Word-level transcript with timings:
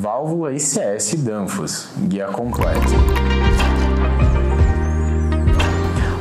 Válvula 0.00 0.50
ICS 0.54 1.14
Danfoss, 1.22 1.90
guia 2.08 2.28
completo. 2.28 2.80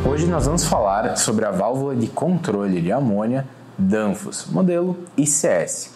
Hoje 0.06 0.28
nós 0.28 0.48
vamos 0.48 0.66
falar 0.66 1.16
sobre 1.16 1.46
a 1.46 1.52
válvula 1.52 1.96
de 1.96 2.08
controle 2.08 2.82
de 2.82 2.92
amônia 2.92 3.48
Danfoss, 3.78 4.48
modelo 4.48 4.98
ICS, 5.16 5.94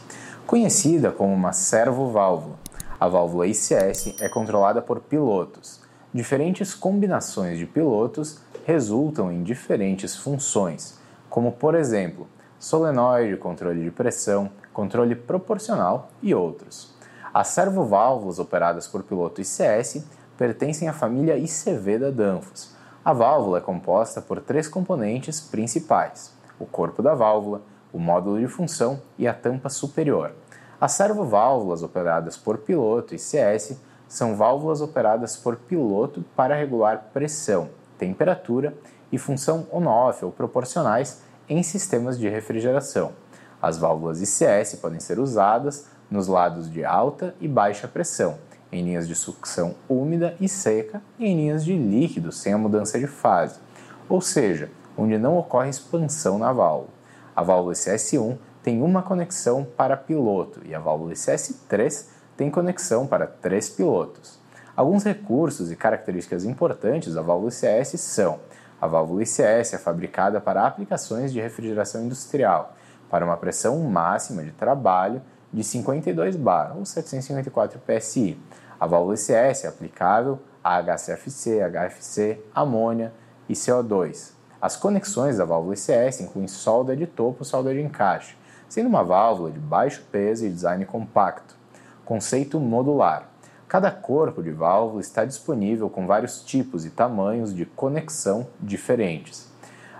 conhecida 0.48 1.12
como 1.12 1.34
uma 1.34 1.52
servoválvula. 1.52 2.56
A 2.98 3.10
válvula 3.10 3.48
ICS 3.48 4.15
é 4.22 4.29
controlada 4.29 4.81
por 4.81 5.02
pilotos. 5.02 5.81
Diferentes 6.13 6.74
combinações 6.74 7.60
de 7.60 7.65
pilotos 7.65 8.40
resultam 8.65 9.29
em 9.29 9.44
diferentes 9.44 10.15
funções, 10.15 10.97
como 11.29 11.52
por 11.52 11.76
exemplo, 11.76 12.29
solenoide, 12.58 13.36
controle 13.36 13.84
de 13.84 13.92
pressão, 13.92 14.50
controle 14.72 15.15
proporcional 15.15 16.12
e 16.22 16.34
outros. 16.34 16.92
As 17.34 17.48
servoválvulas 17.48 18.38
operadas 18.38 18.88
por 18.88 19.02
piloto 19.02 19.41
ICS 19.41 20.05
pertencem 20.38 20.88
à 20.88 20.94
família 20.94 21.35
ICV 21.35 21.98
da 21.98 22.12
Danfoss. 22.12 22.76
A 23.03 23.12
válvula 23.12 23.57
é 23.57 23.62
composta 23.62 24.21
por 24.21 24.40
três 24.40 24.67
componentes 24.67 25.41
principais: 25.41 26.31
o 26.59 26.66
corpo 26.67 27.02
da 27.02 27.16
válvula, 27.16 27.63
o 27.91 27.98
módulo 27.98 28.40
de 28.40 28.48
função 28.48 29.02
e 29.17 29.27
a 29.27 29.34
tampa 29.34 29.67
superior. 29.67 30.31
As 30.80 30.91
servoválvulas 30.91 31.81
operadas 31.81 32.38
por 32.38 32.59
piloto 32.59 33.16
ICS 33.16 33.77
são 34.07 34.35
válvulas 34.35 34.79
operadas 34.79 35.35
por 35.35 35.55
piloto 35.55 36.23
para 36.35 36.55
regular 36.55 37.09
pressão, 37.12 37.70
temperatura 37.98 38.76
e 39.12 39.18
função 39.18 39.65
on-off 39.71 40.23
ou 40.23 40.31
proporcionais 40.31 41.23
em 41.49 41.63
sistemas 41.63 42.20
de 42.20 42.29
refrigeração. 42.29 43.12
As 43.59 43.77
válvulas 43.77 44.21
ICS 44.21 44.76
podem 44.76 44.99
ser 44.99 45.18
usadas 45.18 45.88
nos 46.13 46.27
lados 46.27 46.70
de 46.72 46.85
alta 46.85 47.34
e 47.41 47.48
baixa 47.48 47.88
pressão, 47.88 48.38
em 48.71 48.84
linhas 48.84 49.08
de 49.08 49.16
sucção 49.16 49.73
úmida 49.90 50.38
e 50.40 50.48
seca 50.48 51.02
e 51.17 51.26
em 51.26 51.35
linhas 51.35 51.65
de 51.65 51.76
líquido 51.76 52.32
sem 52.32 52.54
a 52.54 52.57
mudança 52.57 52.99
de 52.99 53.07
fase, 53.07 53.60
ou 54.07 54.21
seja, 54.21 54.70
onde 54.96 55.18
não 55.18 55.35
ocorre 55.40 55.71
expansão 55.71 56.37
na 56.37 56.54
válvula. 56.54 56.91
A 57.35 57.41
válvula 57.41 57.74
ICS1 57.74 58.37
tem 58.62 58.84
uma 58.84 59.02
conexão 59.02 59.65
para 59.65 59.98
piloto 59.98 60.62
e 60.63 60.76
a 60.76 60.79
válvula 60.79 61.13
ICS3 61.13 62.05
tem 62.37 62.52
conexão 62.52 63.07
para 63.07 63.26
três 63.26 63.68
pilotos. 63.68 64.40
Alguns 64.76 65.04
recursos 65.04 65.72
e 65.72 65.76
características 65.76 66.46
importantes 66.46 67.16
da 67.16 67.24
válvula 67.24 67.50
ICS 67.52 68.00
são: 68.00 68.40
a 68.80 68.86
válvula 68.86 69.24
ICS 69.24 69.74
é 69.74 69.78
fabricada 69.80 70.40
para 70.40 70.68
aplicações 70.68 71.34
de 71.34 71.42
refrigeração 71.42 72.04
industrial, 72.04 72.76
para 73.09 73.26
uma 73.26 73.38
pressão 73.38 73.80
máxima 73.80 74.44
de 74.44 74.52
trabalho 74.52 75.20
de 75.54 75.64
52 75.64 76.36
bar 76.36 76.76
ou 76.76 76.86
754 76.86 77.80
psi. 77.80 78.38
A 78.80 78.88
válvula 78.88 79.14
ICS 79.14 79.66
é 79.66 79.68
aplicável 79.68 80.40
a 80.64 80.82
HCFC, 80.82 81.59
HFC, 81.62 82.40
amônia 82.56 83.14
e 83.48 83.54
CO2. 83.54 84.31
As 84.59 84.76
conexões 84.76 85.38
da 85.38 85.46
válvula 85.46 85.76
ICS 85.76 86.22
incluem 86.22 86.48
solda 86.48 86.96
de 86.96 87.06
topo 87.06 87.44
e 87.44 87.46
solda 87.46 87.74
de 87.74 87.81
encaixe, 87.81 88.36
sendo 88.68 88.88
uma 88.88 89.04
válvula 89.04 89.52
de 89.52 89.59
baixo 89.59 90.04
peso 90.12 90.46
e 90.46 90.50
design 90.50 90.86
compacto. 90.86 91.56
Conceito 92.04 92.59
modular. 92.59 93.30
Cada 93.68 93.92
corpo 93.92 94.42
de 94.42 94.52
válvula 94.52 95.02
está 95.02 95.26
disponível 95.26 95.90
com 95.90 96.08
vários 96.08 96.42
tipos 96.44 96.86
e 96.86 96.90
tamanhos 96.90 97.54
de 97.54 97.66
conexão 97.66 98.48
diferentes. 98.59 99.52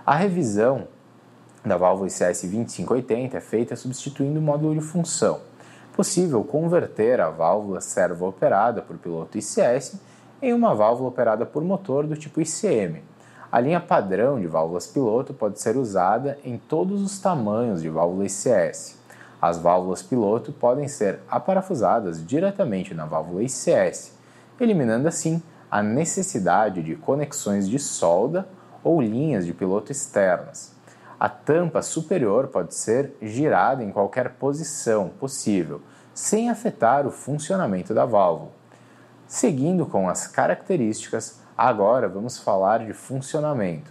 A 0.06 0.14
revisão 0.14 0.88
da 1.64 1.78
válvula 1.78 2.08
ICS 2.08 2.42
2580 2.42 3.38
é 3.38 3.40
feita 3.40 3.74
substituindo 3.74 4.38
o 4.38 4.42
módulo 4.42 4.74
de 4.74 4.80
função. 4.82 5.40
Possível 5.96 6.44
converter 6.44 7.20
a 7.20 7.30
válvula 7.30 7.80
servo 7.80 8.28
operada 8.28 8.82
por 8.82 8.98
piloto 8.98 9.38
ICS 9.38 9.98
em 10.42 10.52
uma 10.52 10.74
válvula 10.74 11.08
operada 11.08 11.46
por 11.46 11.64
motor 11.64 12.06
do 12.06 12.16
tipo 12.16 12.40
ICM. 12.40 13.02
A 13.50 13.60
linha 13.60 13.80
padrão 13.80 14.38
de 14.38 14.46
válvulas 14.46 14.86
piloto 14.86 15.32
pode 15.32 15.60
ser 15.60 15.76
usada 15.76 16.38
em 16.44 16.58
todos 16.58 17.00
os 17.00 17.18
tamanhos 17.18 17.80
de 17.80 17.88
válvula 17.88 18.26
ICS. 18.26 18.98
As 19.40 19.56
válvulas 19.56 20.02
piloto 20.02 20.52
podem 20.52 20.88
ser 20.88 21.20
aparafusadas 21.30 22.26
diretamente 22.26 22.92
na 22.92 23.06
válvula 23.06 23.42
ICS, 23.42 24.12
eliminando 24.60 25.08
assim 25.08 25.42
a 25.70 25.82
necessidade 25.82 26.82
de 26.82 26.94
conexões 26.96 27.68
de 27.68 27.78
solda 27.78 28.46
ou 28.82 29.00
linhas 29.00 29.46
de 29.46 29.54
piloto 29.54 29.92
externas. 29.92 30.73
A 31.24 31.28
tampa 31.30 31.80
superior 31.80 32.48
pode 32.48 32.74
ser 32.74 33.16
girada 33.22 33.82
em 33.82 33.90
qualquer 33.90 34.34
posição 34.34 35.08
possível, 35.08 35.80
sem 36.12 36.50
afetar 36.50 37.06
o 37.06 37.10
funcionamento 37.10 37.94
da 37.94 38.04
válvula. 38.04 38.50
Seguindo 39.26 39.86
com 39.86 40.06
as 40.06 40.26
características, 40.26 41.40
agora 41.56 42.10
vamos 42.10 42.36
falar 42.36 42.84
de 42.84 42.92
funcionamento. 42.92 43.90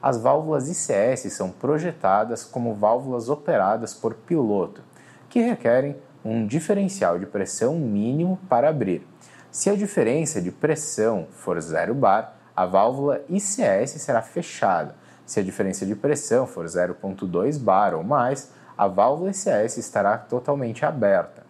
As 0.00 0.16
válvulas 0.16 0.70
ICS 0.70 1.30
são 1.34 1.50
projetadas 1.50 2.44
como 2.44 2.74
válvulas 2.74 3.28
operadas 3.28 3.92
por 3.92 4.14
piloto, 4.14 4.82
que 5.28 5.42
requerem 5.42 5.98
um 6.24 6.46
diferencial 6.46 7.18
de 7.18 7.26
pressão 7.26 7.76
mínimo 7.76 8.38
para 8.48 8.70
abrir. 8.70 9.06
Se 9.50 9.68
a 9.68 9.76
diferença 9.76 10.40
de 10.40 10.50
pressão 10.50 11.26
for 11.30 11.60
0 11.60 11.94
bar, 11.94 12.38
a 12.56 12.64
válvula 12.64 13.20
ICS 13.28 14.00
será 14.00 14.22
fechada 14.22 14.94
se 15.30 15.38
a 15.38 15.44
diferença 15.44 15.86
de 15.86 15.94
pressão 15.94 16.44
for 16.44 16.64
0,2 16.64 17.56
bar 17.56 17.94
ou 17.94 18.02
mais, 18.02 18.50
a 18.76 18.88
válvula 18.88 19.30
ICS 19.30 19.76
estará 19.76 20.18
totalmente 20.18 20.84
aberta. 20.84 21.44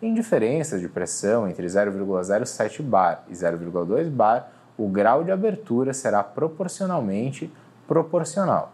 Em 0.00 0.14
diferenças 0.14 0.80
de 0.80 0.88
pressão 0.88 1.48
entre 1.48 1.66
0,07 1.66 2.80
bar 2.80 3.24
e 3.28 3.32
0,2 3.32 4.08
bar, 4.08 4.52
o 4.78 4.86
grau 4.88 5.24
de 5.24 5.32
abertura 5.32 5.92
será 5.92 6.22
proporcionalmente 6.22 7.52
proporcional. 7.88 8.72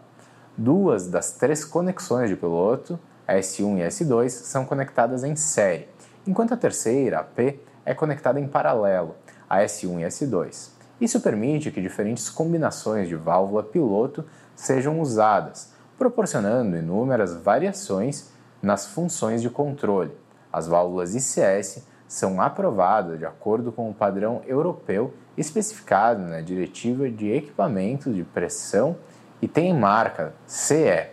Duas 0.55 1.07
das 1.07 1.31
três 1.31 1.65
conexões 1.65 2.29
de 2.29 2.35
piloto, 2.35 2.99
a 3.27 3.33
S1 3.33 3.79
e 3.79 3.81
a 3.81 3.87
S2, 3.87 4.29
são 4.29 4.63
conectadas 4.63 5.23
em 5.23 5.35
série, 5.35 5.89
enquanto 6.27 6.53
a 6.53 6.57
terceira, 6.57 7.21
a 7.21 7.23
P, 7.23 7.59
é 7.83 7.95
conectada 7.95 8.39
em 8.39 8.47
paralelo, 8.47 9.15
a 9.49 9.57
S1 9.61 10.01
e 10.01 10.05
a 10.05 10.07
S2. 10.07 10.81
Isso 11.01 11.19
permite 11.19 11.71
que 11.71 11.81
diferentes 11.81 12.29
combinações 12.29 13.09
de 13.09 13.15
válvula 13.15 13.63
piloto 13.63 14.23
sejam 14.55 14.99
usadas, 14.99 15.71
proporcionando 15.97 16.77
inúmeras 16.77 17.35
variações 17.35 18.29
nas 18.61 18.87
funções 18.87 19.41
de 19.41 19.49
controle. 19.49 20.11
As 20.51 20.67
válvulas 20.67 21.15
ICS 21.15 21.83
são 22.07 22.41
aprovadas 22.41 23.17
de 23.17 23.25
acordo 23.25 23.71
com 23.71 23.89
o 23.89 23.93
padrão 23.93 24.41
europeu 24.45 25.13
especificado 25.37 26.21
na 26.21 26.41
Diretiva 26.41 27.09
de 27.09 27.31
Equipamentos 27.31 28.13
de 28.13 28.23
Pressão 28.23 28.97
e 29.41 29.47
tem 29.47 29.73
marca 29.73 30.33
CE. 30.45 31.07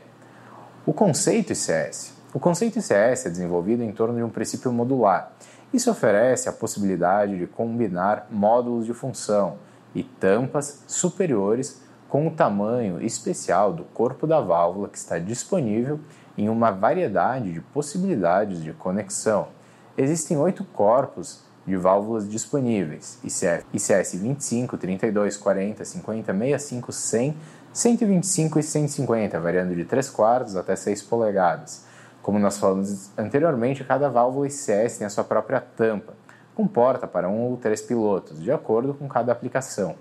O 0.85 0.93
conceito 0.93 1.53
ICS. 1.53 2.15
O 2.35 2.41
conceito 2.41 2.79
ICS 2.79 3.27
é 3.27 3.31
desenvolvido 3.31 3.83
em 3.83 3.93
torno 3.93 4.17
de 4.17 4.23
um 4.23 4.29
princípio 4.29 4.73
modular. 4.73 5.33
Isso 5.73 5.91
oferece 5.91 6.49
a 6.49 6.53
possibilidade 6.53 7.39
de 7.39 7.47
combinar 7.47 8.27
módulos 8.31 8.85
de 8.87 8.93
função 8.93 9.59
e 9.95 10.03
tampas 10.03 10.83
superiores 10.87 11.81
com 12.09 12.27
o 12.27 12.31
tamanho 12.31 13.03
especial 13.05 13.73
do 13.73 13.85
corpo 13.85 14.27
da 14.27 14.41
válvula 14.41 14.89
que 14.89 14.97
está 14.97 15.19
disponível 15.19 16.01
em 16.37 16.49
uma 16.49 16.71
variedade 16.71 17.53
de 17.53 17.61
possibilidades 17.61 18.63
de 18.63 18.73
conexão. 18.73 19.49
Existem 19.97 20.37
oito 20.39 20.65
corpos 20.65 21.43
de 21.67 21.77
válvulas 21.77 22.29
disponíveis: 22.29 23.19
ICF, 23.23 23.67
ICS 23.75 24.15
25, 24.15 24.79
32, 24.79 25.37
40, 25.37 25.85
50, 25.85 26.33
65, 26.33 26.93
100, 26.93 27.37
125 27.73 28.59
e 28.59 28.63
150, 28.63 29.41
variando 29.41 29.75
de 29.75 29.85
3 29.85 30.09
quartos 30.11 30.57
até 30.57 30.75
6 30.75 31.03
polegadas. 31.03 31.85
Como 32.23 32.39
nós 32.39 32.59
falamos 32.59 33.11
anteriormente, 33.17 33.85
cada 33.85 34.09
válvula 34.09 34.47
ICS 34.47 34.99
tem 34.99 35.07
a 35.07 35.11
sua 35.11 35.25
própria 35.25 35.61
tampa, 35.61 36.15
com 36.55 36.67
porta 36.67 37.07
para 37.07 37.29
um 37.29 37.51
ou 37.51 37.57
três 37.57 37.81
pilotos, 37.81 38.43
de 38.43 38.51
acordo 38.51 38.95
com 38.95 39.09
cada 39.09 39.33
aplicação. 39.33 39.97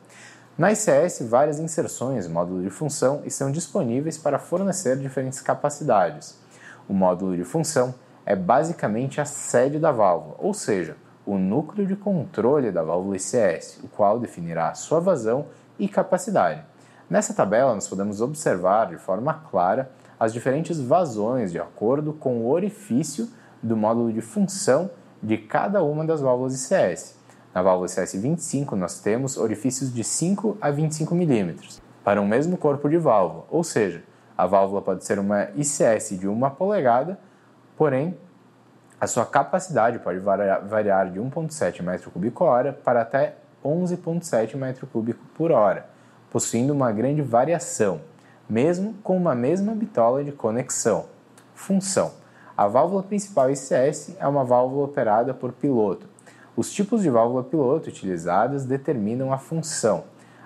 Na 0.58 0.72
ICS, 0.72 1.22
várias 1.30 1.60
inserções 1.60 2.28
módulo 2.28 2.64
de 2.64 2.72
função 2.72 3.22
estão 3.26 3.52
disponíveis 3.52 4.18
para 4.18 4.40
fornecer 4.40 4.98
diferentes 4.98 5.40
capacidades. 5.40 6.36
O 6.90 6.96
módulo 6.96 7.38
de 7.38 7.44
função 7.44 7.94
é 8.26 8.36
basicamente 8.36 9.22
a 9.22 9.26
sede 9.26 9.78
da 9.78 9.92
válvula, 9.92 10.36
ou 10.40 10.56
seja, 10.56 10.98
o 11.28 11.38
núcleo 11.38 11.86
de 11.86 11.96
controle 11.96 12.72
da 12.72 12.82
válvula 12.82 13.18
ICS, 13.18 13.82
o 13.84 13.88
qual 13.88 14.20
definirá 14.20 14.74
sua 14.74 15.00
vazão 15.00 15.46
e 15.78 15.88
capacidade. 15.88 16.64
Nessa 17.08 17.36
tabela, 17.36 17.76
nós 17.76 17.88
podemos 17.88 18.20
observar 18.20 18.88
de 18.88 18.98
forma 18.98 19.36
clara 19.52 19.92
as 20.20 20.34
diferentes 20.34 20.80
vazões 20.80 21.52
de 21.52 21.60
acordo 21.60 22.14
com 22.14 22.40
o 22.40 22.50
orifício 22.50 23.30
do 23.62 23.78
módulo 23.78 24.12
de 24.12 24.22
função 24.22 24.90
de 25.22 25.38
cada 25.38 25.84
uma 25.84 26.04
das 26.04 26.20
válvulas 26.20 26.56
ICS. 26.56 27.17
Na 27.58 27.64
válvula 27.64 27.88
CS25, 27.88 28.74
nós 28.74 29.00
temos 29.00 29.36
orifícios 29.36 29.92
de 29.92 30.04
5 30.04 30.60
a 30.62 30.70
25 30.70 31.16
milímetros 31.16 31.82
para 32.04 32.22
um 32.22 32.28
mesmo 32.28 32.56
corpo 32.56 32.88
de 32.88 33.00
válvula, 33.00 33.46
ou 33.50 33.64
seja, 33.64 34.04
a 34.38 34.46
válvula 34.46 34.80
pode 34.80 35.04
ser 35.04 35.18
uma 35.18 35.46
ICS 35.56 36.20
de 36.20 36.28
1 36.28 36.50
polegada, 36.52 37.20
porém 37.76 38.16
A 39.02 39.08
sua 39.08 39.26
capacidade 39.26 39.98
pode 39.98 40.20
variar 40.20 41.10
de 41.10 41.20
1,7 41.20 41.84
m3 41.84 42.42
hora 42.42 42.74
para 42.74 43.02
até 43.02 43.34
11,7 43.66 44.52
m3 44.52 45.16
por 45.36 45.52
hora, 45.52 45.88
possuindo 46.30 46.74
uma 46.74 46.92
grande 46.92 47.24
variação, 47.24 48.02
mesmo 48.48 48.94
com 49.02 49.18
uma 49.18 49.34
mesma 49.34 49.74
bitola 49.74 50.24
de 50.24 50.32
conexão. 50.32 51.06
Função: 51.56 52.12
A 52.56 52.68
válvula 52.68 53.02
principal 53.02 53.50
ICS 53.50 54.16
é 54.20 54.28
uma 54.28 54.44
válvula 54.44 54.86
operada 54.86 55.34
por 55.34 55.52
piloto. 55.54 56.07
Os 56.58 56.74
tipos 56.74 57.04
de 57.04 57.10
válvula 57.10 57.44
piloto 57.44 57.88
utilizadas 57.88 58.66
determinam 58.66 59.32
a 59.32 59.38
função. 59.38 60.04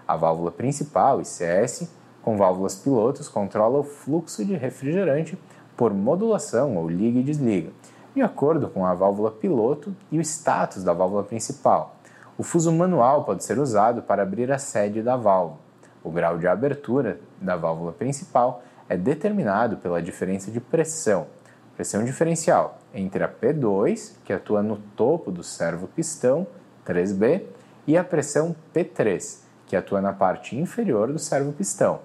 A 0.08 0.16
válvula 0.16 0.52
principal 0.52 1.22
ICS, 1.22 1.90
com 2.22 2.38
válvulas 2.38 2.76
pilotos, 2.76 3.28
controla 3.28 3.80
o 3.80 3.84
fluxo 3.84 4.46
de 4.46 4.54
refrigerante 4.56 5.40
por 5.76 5.94
modulação 5.94 6.78
ou 6.78 6.88
liga 6.88 7.18
e 7.18 7.24
desliga 7.24 7.72
de 8.14 8.22
acordo 8.22 8.68
com 8.68 8.86
a 8.86 8.94
válvula 8.94 9.32
piloto 9.32 9.96
e 10.12 10.18
o 10.18 10.22
status 10.22 10.84
da 10.84 10.94
válvula 10.94 11.24
principal. 11.24 11.96
O 12.38 12.44
fuso 12.44 12.72
manual 12.72 13.24
pode 13.24 13.44
ser 13.44 13.58
usado 13.58 14.02
para 14.02 14.24
abrir 14.24 14.52
a 14.52 14.58
sede 14.58 15.02
da 15.02 15.16
válvula. 15.16 15.60
O 16.04 16.12
grau 16.12 16.38
de 16.38 16.48
abertura 16.48 17.20
da 17.40 17.56
válvula 17.56 17.92
principal 17.92 18.64
é 18.90 18.98
determinado 18.98 19.78
pela 19.78 20.02
diferença 20.02 20.52
de 20.52 20.60
pressão, 20.60 21.28
pressão 21.76 22.04
diferencial, 22.04 22.80
entre 22.94 23.24
a 23.24 23.30
P2, 23.30 24.14
que 24.24 24.34
atua 24.34 24.62
no 24.62 24.78
topo 24.96 25.32
do 25.32 25.44
servo-pistão 25.44 26.46
3B, 26.86 27.44
e 27.88 27.98
a 27.98 28.04
pressão 28.04 28.56
P3, 28.74 29.40
que 29.66 29.76
atua 29.76 30.02
na 30.02 30.14
parte 30.14 30.56
inferior 30.56 31.12
do 31.12 31.20
servo-pistão. 31.20 32.02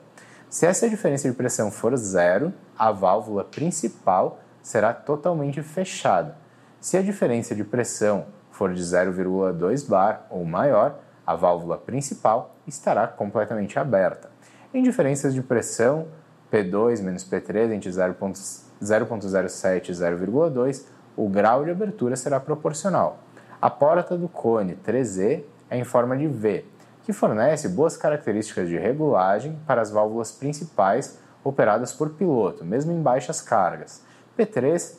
Se 0.49 0.65
essa 0.67 0.89
diferença 0.89 1.29
de 1.29 1.37
pressão 1.37 1.71
for 1.71 1.97
zero, 1.97 2.53
a 2.79 2.91
válvula 2.93 3.45
principal 3.45 4.41
será 4.63 4.93
totalmente 4.95 5.63
fechada. 5.63 6.37
Se 6.81 6.97
a 6.97 7.03
diferença 7.03 7.55
de 7.55 7.65
pressão 7.65 8.27
for 8.51 8.73
de 8.73 8.83
0,2 8.83 9.89
bar 9.89 10.27
ou 10.31 10.45
maior, 10.45 10.99
a 11.27 11.35
válvula 11.35 11.77
principal 11.77 12.55
estará 12.67 13.07
completamente 13.07 13.79
aberta. 13.79 14.31
Em 14.73 14.83
diferenças 14.83 15.35
de 15.35 15.43
pressão 15.43 16.07
P2 16.51 17.03
menos 17.03 17.25
P3 17.25 17.73
entre 17.73 17.91
0,07 18.83 19.89
e 19.89 19.93
0,2, 19.93 20.85
o 21.17 21.29
grau 21.29 21.65
de 21.65 21.71
abertura 21.71 22.17
será 22.17 22.39
proporcional. 22.39 23.19
A 23.61 23.71
porta 23.71 24.17
do 24.17 24.29
cone 24.29 24.77
3E 24.87 25.43
é 25.71 25.79
em 25.79 25.85
forma 25.85 26.17
de 26.17 26.27
V, 26.27 26.65
que 27.03 27.13
fornece 27.13 27.69
boas 27.69 27.97
características 27.97 28.69
de 28.69 28.77
regulagem 28.77 29.59
para 29.67 29.81
as 29.81 29.91
válvulas 29.91 30.33
principais 30.33 31.19
operadas 31.43 31.93
por 31.93 32.11
piloto, 32.11 32.65
mesmo 32.65 32.93
em 32.93 33.01
baixas 33.01 33.41
cargas. 33.41 34.03
P3 34.37 34.97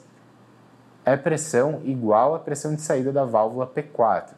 é 1.06 1.16
pressão 1.16 1.82
igual 1.84 2.34
à 2.34 2.40
pressão 2.40 2.74
de 2.74 2.82
saída 2.82 3.12
da 3.12 3.26
válvula 3.26 3.68
P4, 3.68 4.30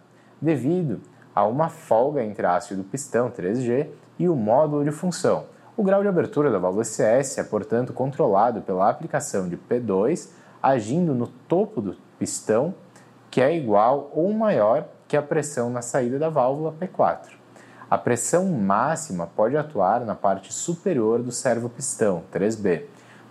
devido 0.41 1.01
a 1.33 1.45
uma 1.45 1.69
folga 1.69 2.24
entre 2.24 2.45
a 2.45 2.56
haste 2.56 2.75
do 2.75 2.83
pistão 2.83 3.31
3G 3.31 3.88
e 4.18 4.27
o 4.27 4.36
módulo 4.36 4.83
de 4.83 4.91
função. 4.91 5.45
O 5.79 5.83
grau 5.83 6.01
de 6.01 6.09
abertura 6.09 6.51
da 6.51 6.59
válvula 6.59 6.83
CS 6.83 7.37
é, 7.37 7.43
portanto, 7.45 7.93
controlado 7.93 8.59
pela 8.59 8.89
aplicação 8.89 9.47
de 9.47 9.55
P2 9.55 10.27
agindo 10.61 11.15
no 11.15 11.25
topo 11.25 11.79
do 11.79 11.95
pistão, 12.19 12.75
que 13.31 13.39
é 13.39 13.55
igual 13.55 14.11
ou 14.13 14.33
maior 14.33 14.89
que 15.07 15.15
a 15.15 15.21
pressão 15.21 15.69
na 15.69 15.81
saída 15.81 16.19
da 16.19 16.27
válvula 16.27 16.75
P4. 16.77 17.29
A 17.89 17.97
pressão 17.97 18.45
máxima 18.47 19.25
pode 19.25 19.55
atuar 19.55 20.01
na 20.01 20.15
parte 20.15 20.51
superior 20.51 21.23
do 21.23 21.31
servo-pistão 21.31 22.23
3B. 22.29 22.83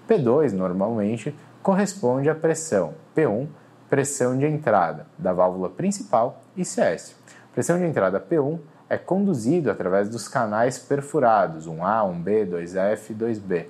P2 0.08 0.52
normalmente 0.52 1.36
corresponde 1.62 2.30
à 2.30 2.34
pressão 2.34 2.94
P1, 3.14 3.46
pressão 3.90 4.38
de 4.38 4.46
entrada 4.46 5.04
da 5.18 5.34
válvula 5.34 5.68
principal 5.68 6.40
e 6.56 6.64
CS. 6.64 7.14
Pressão 7.52 7.78
de 7.78 7.84
entrada 7.84 8.18
P1 8.18 8.58
é 8.88 8.96
conduzido 8.96 9.70
através 9.70 10.08
dos 10.08 10.26
canais 10.26 10.78
perfurados 10.78 11.68
1A, 11.68 12.04
1B, 12.10 12.48
2F, 12.48 13.14
2B, 13.14 13.66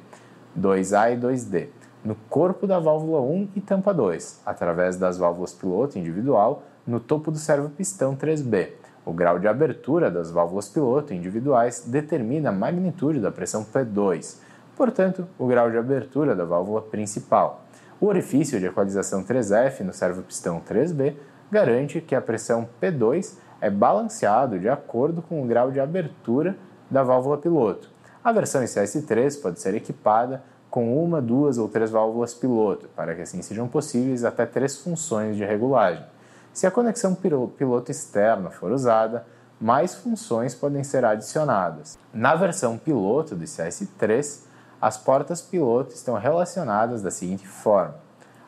2A 0.59 1.13
e 1.13 1.17
2D, 1.17 1.69
no 2.05 2.15
corpo 2.29 2.67
da 2.67 2.79
válvula 2.79 3.21
1 3.21 3.51
e 3.57 3.61
tampa 3.61 3.93
2, 3.93 4.43
através 4.47 4.97
das 4.97 5.19
válvulas 5.19 5.53
piloto 5.53 5.99
individual 5.99 6.63
no 6.87 7.01
topo 7.01 7.31
do 7.31 7.39
servo-pistão 7.39 8.17
3B. 8.17 8.71
O 9.05 9.13
grau 9.13 9.39
de 9.39 9.49
abertura 9.49 10.11
das 10.11 10.31
válvulas 10.31 10.69
piloto 10.69 11.13
individuais 11.13 11.85
determina 11.87 12.51
a 12.51 12.53
magnitude 12.53 13.21
da 13.21 13.33
pressão 13.33 13.65
P2, 13.65 14.37
portanto, 14.77 15.27
o 15.39 15.47
grau 15.47 15.71
de 15.71 15.77
abertura 15.77 16.37
da 16.37 16.45
válvula 16.45 16.83
principal. 16.83 17.65
O 18.01 18.07
orifício 18.07 18.61
de 18.61 18.67
equalização 18.67 19.25
3F 19.25 19.81
no 19.81 19.93
servo-pistão 19.93 20.61
3B 20.61 21.17
garante 21.51 22.01
que 22.01 22.15
a 22.15 22.21
pressão 22.21 22.69
P2 22.81 23.37
é 23.61 23.71
balanceado 23.71 24.59
de 24.59 24.69
acordo 24.69 25.23
com 25.23 25.43
o 25.43 25.47
grau 25.47 25.71
de 25.71 25.81
abertura 25.81 26.57
da 26.91 27.03
válvula 27.03 27.39
piloto. 27.39 27.91
A 28.23 28.33
versão 28.33 28.63
ICS-3 28.63 29.41
pode 29.41 29.61
ser 29.61 29.75
equipada 29.75 30.43
com 30.71 31.03
uma, 31.03 31.21
duas 31.21 31.59
ou 31.59 31.69
três 31.69 31.91
válvulas 31.91 32.35
piloto, 32.35 32.89
para 32.95 33.15
que 33.15 33.23
assim 33.23 33.43
sejam 33.43 33.67
possíveis 33.67 34.25
até 34.25 34.45
três 34.45 34.79
funções 34.79 35.37
de 35.37 35.45
regulagem. 35.45 36.05
Se 36.53 36.67
a 36.67 36.71
conexão 36.71 37.15
piloto 37.15 37.91
externa 37.91 38.51
for 38.51 38.71
usada, 38.71 39.25
mais 39.61 39.95
funções 39.95 40.55
podem 40.55 40.85
ser 40.85 41.05
adicionadas. 41.05 41.99
Na 42.13 42.35
versão 42.35 42.77
piloto 42.77 43.35
do 43.35 43.45
ICS-3, 43.45 44.45
as 44.81 44.97
portas 44.97 45.41
piloto 45.41 45.95
estão 45.95 46.15
relacionadas 46.17 47.03
da 47.03 47.11
seguinte 47.11 47.47
forma: 47.47 47.97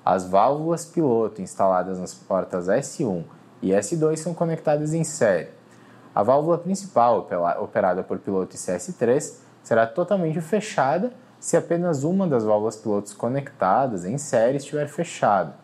as 0.04 0.24
válvulas 0.24 0.84
piloto 0.84 1.42
instaladas 1.42 1.98
nas 1.98 2.14
portas 2.14 2.68
S1 2.68 3.24
e 3.62 3.70
S2 3.70 4.16
são 4.16 4.34
conectadas 4.34 4.94
em 4.94 5.04
série. 5.04 5.48
A 6.14 6.22
válvula 6.22 6.58
principal, 6.58 7.28
operada 7.60 8.02
por 8.02 8.18
piloto 8.18 8.56
CS3, 8.56 9.36
será 9.62 9.86
totalmente 9.86 10.40
fechada 10.40 11.12
se 11.38 11.56
apenas 11.56 12.04
uma 12.04 12.26
das 12.26 12.44
válvulas 12.44 12.76
pilotos 12.76 13.12
conectadas 13.14 14.04
em 14.04 14.18
série 14.18 14.58
estiver 14.58 14.88
fechada. 14.88 15.54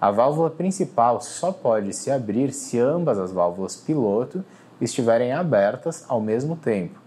A 0.00 0.10
válvula 0.10 0.50
principal 0.50 1.20
só 1.20 1.50
pode 1.50 1.92
se 1.92 2.10
abrir 2.10 2.52
se 2.52 2.78
ambas 2.78 3.18
as 3.18 3.32
válvulas 3.32 3.76
piloto 3.76 4.44
estiverem 4.80 5.32
abertas 5.32 6.04
ao 6.08 6.20
mesmo 6.20 6.56
tempo. 6.56 7.00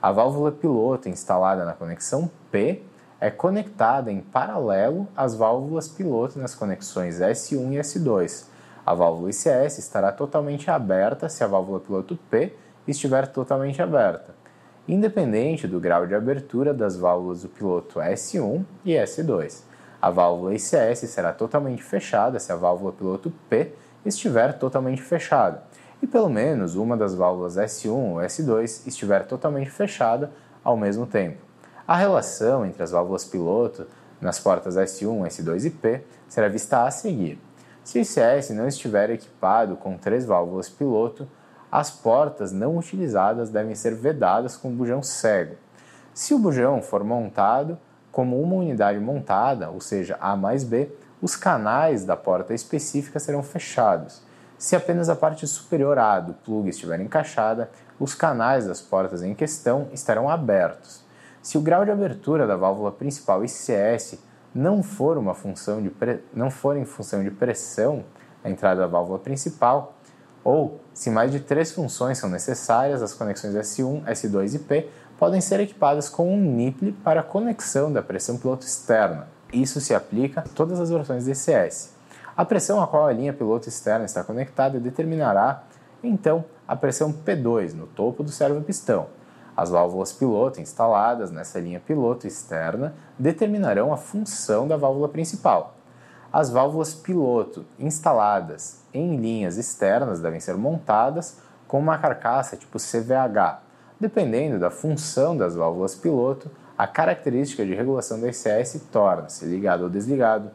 A 0.00 0.12
válvula 0.12 0.52
piloto 0.52 1.08
instalada 1.08 1.64
na 1.64 1.72
conexão 1.72 2.30
P 2.50 2.82
é 3.18 3.30
conectada 3.30 4.12
em 4.12 4.20
paralelo 4.20 5.08
às 5.16 5.34
válvulas 5.34 5.88
piloto 5.88 6.38
nas 6.38 6.54
conexões 6.54 7.20
S1 7.20 7.72
e 7.72 7.78
S2. 7.78 8.44
A 8.86 8.92
válvula 8.92 9.30
ICS 9.30 9.78
estará 9.78 10.12
totalmente 10.12 10.70
aberta 10.70 11.28
se 11.28 11.42
a 11.42 11.46
válvula 11.46 11.80
piloto 11.80 12.18
P 12.30 12.54
estiver 12.86 13.26
totalmente 13.26 13.80
aberta, 13.80 14.34
independente 14.86 15.66
do 15.66 15.80
grau 15.80 16.06
de 16.06 16.14
abertura 16.14 16.74
das 16.74 16.96
válvulas 16.96 17.42
do 17.42 17.48
piloto 17.48 17.98
S1 17.98 18.62
e 18.84 18.92
S2. 18.92 19.62
A 20.02 20.10
válvula 20.10 20.54
ICS 20.54 21.08
será 21.08 21.32
totalmente 21.32 21.82
fechada 21.82 22.38
se 22.38 22.52
a 22.52 22.56
válvula 22.56 22.92
piloto 22.92 23.32
P 23.48 23.72
estiver 24.04 24.58
totalmente 24.58 25.00
fechada 25.00 25.62
e 26.02 26.06
pelo 26.06 26.28
menos 26.28 26.74
uma 26.74 26.98
das 26.98 27.14
válvulas 27.14 27.56
S1 27.56 27.88
ou 27.88 28.16
S2 28.16 28.86
estiver 28.86 29.24
totalmente 29.26 29.70
fechada 29.70 30.30
ao 30.62 30.76
mesmo 30.76 31.06
tempo. 31.06 31.38
A 31.88 31.96
relação 31.96 32.66
entre 32.66 32.82
as 32.82 32.90
válvulas 32.90 33.24
piloto 33.24 33.86
nas 34.20 34.38
portas 34.38 34.76
S1, 34.76 35.26
S2 35.26 35.64
e 35.64 35.70
P 35.70 36.02
será 36.28 36.48
vista 36.48 36.84
a 36.84 36.90
seguir. 36.90 37.38
Se 37.84 37.98
o 37.98 38.02
ICS 38.02 38.50
não 38.50 38.66
estiver 38.66 39.10
equipado 39.10 39.76
com 39.76 39.96
três 39.96 40.24
válvulas 40.24 40.68
piloto, 40.68 41.28
as 41.70 41.90
portas 41.90 42.50
não 42.50 42.76
utilizadas 42.76 43.50
devem 43.50 43.74
ser 43.74 43.94
vedadas 43.94 44.56
com 44.56 44.74
bujão 44.74 45.02
cego. 45.02 45.54
Se 46.12 46.34
o 46.34 46.38
bujão 46.38 46.82
for 46.82 47.04
montado 47.04 47.78
como 48.10 48.40
uma 48.42 48.56
unidade 48.56 48.98
montada, 48.98 49.70
ou 49.70 49.80
seja, 49.80 50.16
A 50.20 50.34
mais 50.34 50.64
B, 50.64 50.88
os 51.22 51.36
canais 51.36 52.04
da 52.04 52.16
porta 52.16 52.52
específica 52.54 53.20
serão 53.20 53.42
fechados 53.42 54.22
se 54.64 54.74
apenas 54.74 55.10
a 55.10 55.14
parte 55.14 55.46
superior 55.46 55.98
A 55.98 56.20
do 56.20 56.32
plug 56.32 56.70
estiver 56.70 56.98
encaixada, 57.00 57.70
os 58.00 58.14
canais 58.14 58.66
das 58.66 58.80
portas 58.80 59.22
em 59.22 59.34
questão 59.34 59.88
estarão 59.92 60.28
abertos. 60.28 61.02
Se 61.42 61.58
o 61.58 61.60
grau 61.60 61.84
de 61.84 61.90
abertura 61.90 62.46
da 62.46 62.56
válvula 62.56 62.90
principal 62.90 63.44
ICS 63.44 64.18
não 64.54 64.82
for, 64.82 65.18
uma 65.18 65.34
função 65.34 65.82
de 65.82 65.92
não 66.32 66.50
for 66.50 66.76
em 66.76 66.84
função 66.84 67.22
de 67.22 67.30
pressão 67.30 68.04
na 68.42 68.50
entrada 68.50 68.80
da 68.80 68.86
válvula 68.86 69.18
principal, 69.18 69.94
ou 70.44 70.80
se 70.92 71.10
mais 71.10 71.32
de 71.32 71.40
três 71.40 71.72
funções 71.72 72.18
são 72.18 72.28
necessárias, 72.28 73.02
as 73.02 73.14
conexões 73.14 73.54
S1, 73.54 74.04
S2 74.04 74.54
e 74.54 74.58
P 74.58 74.88
podem 75.18 75.40
ser 75.40 75.60
equipadas 75.60 76.08
com 76.08 76.32
um 76.32 76.38
NIPLE 76.38 76.92
para 76.92 77.22
conexão 77.22 77.92
da 77.92 78.02
pressão 78.02 78.36
piloto 78.36 78.66
externa. 78.66 79.28
Isso 79.52 79.80
se 79.80 79.94
aplica 79.94 80.40
a 80.40 80.42
todas 80.42 80.78
as 80.80 80.90
versões 80.90 81.24
DCS. 81.24 81.94
A 82.36 82.44
pressão 82.44 82.82
a 82.82 82.86
qual 82.86 83.06
a 83.06 83.12
linha 83.12 83.32
piloto 83.32 83.68
externa 83.68 84.04
está 84.04 84.22
conectada 84.22 84.78
determinará, 84.78 85.62
então, 86.02 86.44
a 86.68 86.76
pressão 86.76 87.12
P2 87.12 87.72
no 87.72 87.86
topo 87.86 88.22
do 88.22 88.30
servo-pistão. 88.30 89.06
As 89.56 89.70
válvulas 89.70 90.12
piloto 90.12 90.60
instaladas 90.60 91.30
nessa 91.30 91.60
linha 91.60 91.80
piloto 91.80 92.26
externa 92.26 92.94
determinarão 93.18 93.92
a 93.92 93.96
função 93.96 94.66
da 94.66 94.76
válvula 94.76 95.08
principal. 95.08 95.74
as 96.32 96.50
válvulas 96.50 96.92
piloto 96.92 97.64
instaladas 97.78 98.82
em 98.92 99.16
linhas 99.16 99.56
externas 99.56 100.20
devem 100.20 100.40
ser 100.40 100.56
montadas 100.56 101.38
com 101.68 101.78
uma 101.78 101.96
carcaça 101.96 102.56
tipo 102.56 102.76
CVH. 102.76 103.62
Dependendo 104.00 104.58
da 104.58 104.68
função 104.68 105.36
das 105.36 105.54
válvulas 105.54 105.94
piloto, 105.94 106.50
a 106.76 106.88
característica 106.88 107.64
de 107.64 107.72
regulação 107.72 108.20
da 108.20 108.26
ICS 108.26 108.88
torna-se 108.90 109.44
ligado 109.44 109.84
ou 109.84 109.88
desligado, 109.88 110.50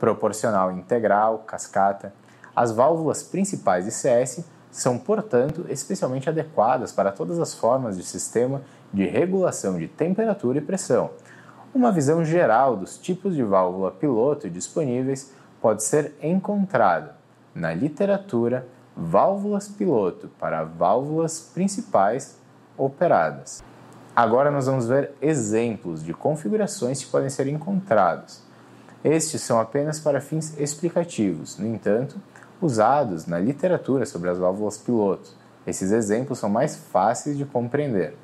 proporcional 0.00 0.72
integral, 0.72 1.44
cascata. 1.46 2.12
As 2.54 2.72
válvulas 2.72 3.22
principais 3.22 3.86
ICS 3.86 4.44
são, 4.70 4.98
portanto, 4.98 5.66
especialmente 5.68 6.28
adequadas 6.28 6.92
para 6.92 7.10
todas 7.10 7.38
as 7.38 7.54
formas 7.54 7.96
de 7.96 8.02
sistema 8.02 8.62
de 8.92 9.06
regulação 9.06 9.78
de 9.78 9.88
temperatura 9.88 10.58
e 10.58 10.60
pressão. 10.60 11.10
Uma 11.74 11.92
visão 11.92 12.24
geral 12.24 12.76
dos 12.76 12.98
tipos 12.98 13.34
de 13.34 13.42
válvula 13.42 13.90
piloto 13.90 14.50
disponíveis 14.50 15.32
pode 15.60 15.84
ser 15.84 16.14
encontrada 16.22 17.14
na 17.54 17.72
literatura 17.72 18.66
válvulas 18.96 19.68
piloto 19.68 20.28
para 20.38 20.64
válvulas 20.64 21.40
principais 21.54 22.38
operadas. 22.76 23.62
Agora 24.14 24.50
nós 24.50 24.66
vamos 24.66 24.88
ver 24.88 25.12
exemplos 25.22 26.02
de 26.02 26.12
configurações 26.12 27.02
que 27.02 27.10
podem 27.10 27.30
ser 27.30 27.46
encontrados. 27.46 28.42
Estes 29.02 29.40
são 29.40 29.58
apenas 29.58 29.98
para 29.98 30.20
fins 30.20 30.58
explicativos, 30.58 31.56
no 31.56 31.66
entanto, 31.66 32.16
usados 32.60 33.26
na 33.26 33.38
literatura 33.38 34.04
sobre 34.06 34.30
as 34.30 34.38
válvulas 34.38 34.78
piloto. 34.78 35.30
Esses 35.66 35.92
exemplos 35.92 36.38
são 36.38 36.48
mais 36.48 36.76
fáceis 36.76 37.36
de 37.36 37.44
compreender. 37.44 38.16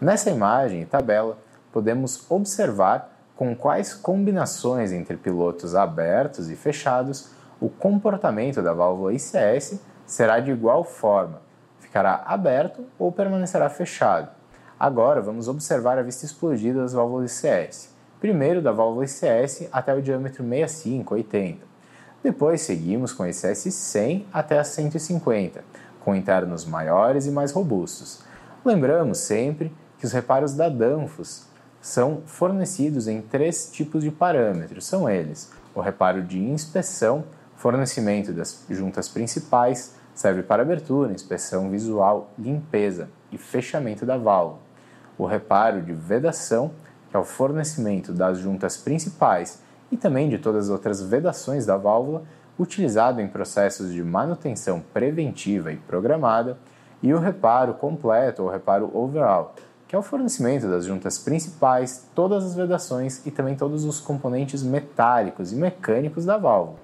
Nessa 0.00 0.30
imagem 0.30 0.82
e 0.82 0.86
tabela, 0.86 1.38
podemos 1.72 2.30
observar 2.30 3.12
com 3.36 3.54
quais 3.54 3.94
combinações 3.94 4.92
entre 4.92 5.16
pilotos 5.16 5.74
abertos 5.74 6.50
e 6.50 6.56
fechados 6.56 7.30
o 7.60 7.68
comportamento 7.68 8.60
da 8.60 8.72
válvula 8.72 9.14
ICS 9.14 9.80
será 10.04 10.40
de 10.40 10.50
igual 10.50 10.82
forma, 10.84 11.40
ficará 11.78 12.22
aberto 12.26 12.84
ou 12.98 13.12
permanecerá 13.12 13.70
fechado. 13.70 14.28
Agora 14.78 15.20
vamos 15.20 15.46
observar 15.46 15.96
a 15.96 16.02
vista 16.02 16.26
explodida 16.26 16.80
das 16.80 16.92
válvulas 16.92 17.40
ICS. 17.40 17.94
Primeiro 18.20 18.60
da 18.60 18.72
válvula 18.72 19.04
ICS 19.04 19.68
até 19.72 19.94
o 19.94 20.02
diâmetro 20.02 20.42
65, 20.42 21.14
80. 21.14 21.71
Depois 22.22 22.60
seguimos 22.60 23.12
com 23.12 23.26
ICS 23.26 23.74
100 23.74 24.26
até 24.32 24.58
a 24.58 24.64
150, 24.64 25.64
com 26.00 26.14
internos 26.14 26.64
maiores 26.64 27.26
e 27.26 27.32
mais 27.32 27.50
robustos. 27.50 28.20
Lembramos 28.64 29.18
sempre 29.18 29.72
que 29.98 30.06
os 30.06 30.12
reparos 30.12 30.54
da 30.54 30.68
Danfoss 30.68 31.48
são 31.80 32.22
fornecidos 32.24 33.08
em 33.08 33.20
três 33.20 33.68
tipos 33.72 34.04
de 34.04 34.10
parâmetros. 34.12 34.86
São 34.86 35.10
eles: 35.10 35.50
o 35.74 35.80
reparo 35.80 36.22
de 36.22 36.38
inspeção, 36.38 37.24
fornecimento 37.56 38.32
das 38.32 38.64
juntas 38.70 39.08
principais, 39.08 39.96
serve 40.14 40.44
para 40.44 40.62
abertura, 40.62 41.12
inspeção 41.12 41.70
visual, 41.70 42.30
limpeza 42.38 43.08
e 43.32 43.38
fechamento 43.38 44.06
da 44.06 44.16
válvula. 44.16 44.60
O 45.18 45.26
reparo 45.26 45.82
de 45.82 45.92
vedação, 45.92 46.70
que 47.10 47.16
é 47.16 47.18
o 47.18 47.24
fornecimento 47.24 48.12
das 48.12 48.38
juntas 48.38 48.76
principais 48.76 49.60
e 49.92 49.96
também 49.96 50.30
de 50.30 50.38
todas 50.38 50.64
as 50.64 50.70
outras 50.70 51.02
vedações 51.02 51.66
da 51.66 51.76
válvula, 51.76 52.24
utilizado 52.58 53.20
em 53.20 53.28
processos 53.28 53.92
de 53.92 54.02
manutenção 54.02 54.82
preventiva 54.92 55.70
e 55.70 55.76
programada, 55.76 56.56
e 57.02 57.12
o 57.12 57.18
reparo 57.18 57.74
completo 57.74 58.42
ou 58.42 58.48
reparo 58.48 58.90
overall, 58.94 59.54
que 59.86 59.94
é 59.94 59.98
o 59.98 60.02
fornecimento 60.02 60.66
das 60.66 60.86
juntas 60.86 61.18
principais, 61.18 62.08
todas 62.14 62.44
as 62.44 62.54
vedações 62.54 63.26
e 63.26 63.30
também 63.30 63.54
todos 63.54 63.84
os 63.84 64.00
componentes 64.00 64.62
metálicos 64.62 65.52
e 65.52 65.56
mecânicos 65.56 66.24
da 66.24 66.38
válvula. 66.38 66.78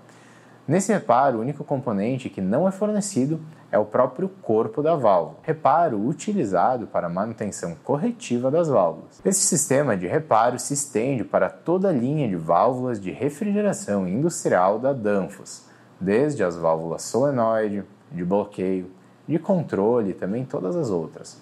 Nesse 0.67 0.93
reparo, 0.93 1.38
o 1.38 1.41
único 1.41 1.65
componente 1.65 2.29
que 2.29 2.43
não 2.43 2.69
é 2.69 2.71
fornecido 2.71 3.41
é 3.71 3.79
o 3.79 3.85
próprio 3.85 4.29
corpo 4.43 4.83
da 4.83 4.97
válvula, 4.97 5.39
reparo 5.43 5.99
utilizado 6.07 6.87
para 6.87 7.09
manutenção 7.09 7.77
corretiva 7.85 8.51
das 8.51 8.69
válvulas. 8.69 9.21
Esse 9.25 9.41
sistema 9.41 9.97
de 9.97 10.07
reparo 10.07 10.59
se 10.59 10.75
estende 10.75 11.23
para 11.23 11.51
toda 11.51 11.89
a 11.89 11.93
linha 11.93 12.29
de 12.29 12.37
válvulas 12.37 13.01
de 13.01 13.11
refrigeração 13.11 14.09
industrial 14.09 14.79
da 14.79 14.93
Danfoss, 14.93 15.67
desde 16.01 16.43
as 16.43 16.57
válvulas 16.57 17.03
solenoide, 17.03 17.85
de 18.11 18.25
bloqueio, 18.25 18.91
de 19.27 19.39
controle 19.39 20.11
e 20.11 20.15
também 20.15 20.45
todas 20.45 20.75
as 20.75 20.91
outras. 20.91 21.41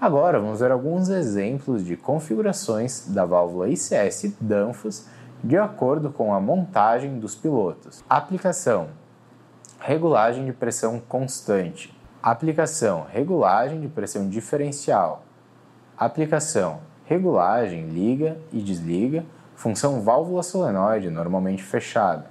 Agora 0.00 0.40
vamos 0.40 0.60
ver 0.60 0.70
alguns 0.70 1.08
exemplos 1.08 1.84
de 1.84 1.96
configurações 1.96 3.06
da 3.08 3.24
válvula 3.24 3.68
ICS 3.68 4.34
Danfoss 4.40 5.06
de 5.42 5.56
acordo 5.56 6.10
com 6.10 6.34
a 6.34 6.40
montagem 6.40 7.18
dos 7.18 7.34
pilotos. 7.34 8.02
Aplicação: 8.08 8.88
regulagem 9.86 10.44
de 10.44 10.52
pressão 10.52 10.98
constante. 10.98 11.96
Aplicação: 12.20 13.06
regulagem 13.08 13.80
de 13.80 13.86
pressão 13.86 14.28
diferencial. 14.28 15.22
Aplicação: 15.96 16.80
regulagem 17.04 17.86
liga 17.90 18.36
e 18.52 18.60
desliga, 18.60 19.24
função 19.54 20.00
válvula 20.00 20.42
solenoide 20.42 21.08
normalmente 21.08 21.62
fechada. 21.62 22.26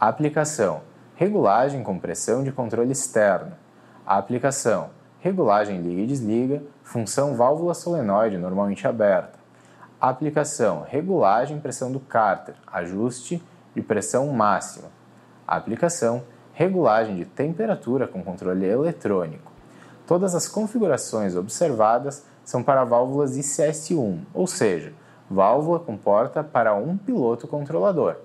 Aplicação: 0.00 0.80
regulagem 1.14 1.84
com 1.84 1.96
pressão 1.96 2.42
de 2.42 2.50
controle 2.50 2.90
externo. 2.90 3.52
Aplicação: 4.04 4.90
regulagem 5.20 5.80
liga 5.80 6.02
e 6.02 6.06
desliga, 6.08 6.60
função 6.82 7.36
válvula 7.36 7.72
solenoide 7.72 8.36
normalmente 8.36 8.88
aberta. 8.88 9.38
Aplicação: 10.00 10.84
regulagem 10.88 11.60
pressão 11.60 11.92
do 11.92 12.00
cárter, 12.00 12.56
ajuste 12.66 13.40
de 13.76 13.80
pressão 13.80 14.26
máxima. 14.32 14.88
Aplicação: 15.46 16.24
regulagem 16.60 17.16
de 17.16 17.24
temperatura 17.24 18.06
com 18.06 18.22
controle 18.22 18.66
eletrônico. 18.66 19.50
Todas 20.06 20.34
as 20.34 20.46
configurações 20.46 21.34
observadas 21.34 22.26
são 22.44 22.62
para 22.62 22.84
válvulas 22.84 23.34
ICS-1, 23.38 24.18
ou 24.34 24.46
seja, 24.46 24.92
válvula 25.30 25.80
com 25.80 25.96
porta 25.96 26.44
para 26.44 26.74
um 26.74 26.98
piloto 26.98 27.48
controlador. 27.48 28.16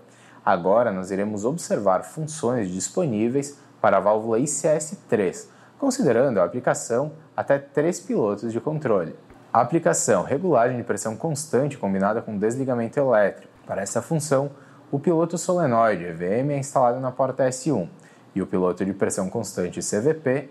Agora 0.46 0.92
nós 0.92 1.12
iremos 1.12 1.46
observar 1.46 2.04
funções 2.04 2.70
disponíveis 2.70 3.58
para 3.80 3.98
a 3.98 4.02
válvula 4.02 4.38
ICS-3, 4.38 5.48
considerando 5.80 6.42
a 6.42 6.44
aplicação 6.44 7.14
até 7.38 7.58
três 7.58 8.02
pilotos 8.02 8.52
de 8.52 8.60
controle. 8.60 9.16
A 9.54 9.62
aplicação 9.62 10.24
regulagem 10.24 10.76
de 10.76 10.84
pressão 10.84 11.16
constante 11.16 11.78
combinada 11.78 12.22
com 12.22 12.38
desligamento 12.38 13.00
elétrico. 13.00 13.54
Para 13.66 13.82
essa 13.82 14.02
função, 14.02 14.52
o 14.92 15.00
piloto 15.00 15.38
solenoide 15.38 16.04
EVM 16.04 16.52
é 16.52 16.58
instalado 16.58 17.00
na 17.00 17.12
porta 17.12 17.48
S1 17.48 17.88
e 18.36 18.42
o 18.42 18.46
piloto 18.46 18.86
de 18.86 18.94
pressão 18.94 19.30
constante 19.30 19.80
CVP 19.80 20.50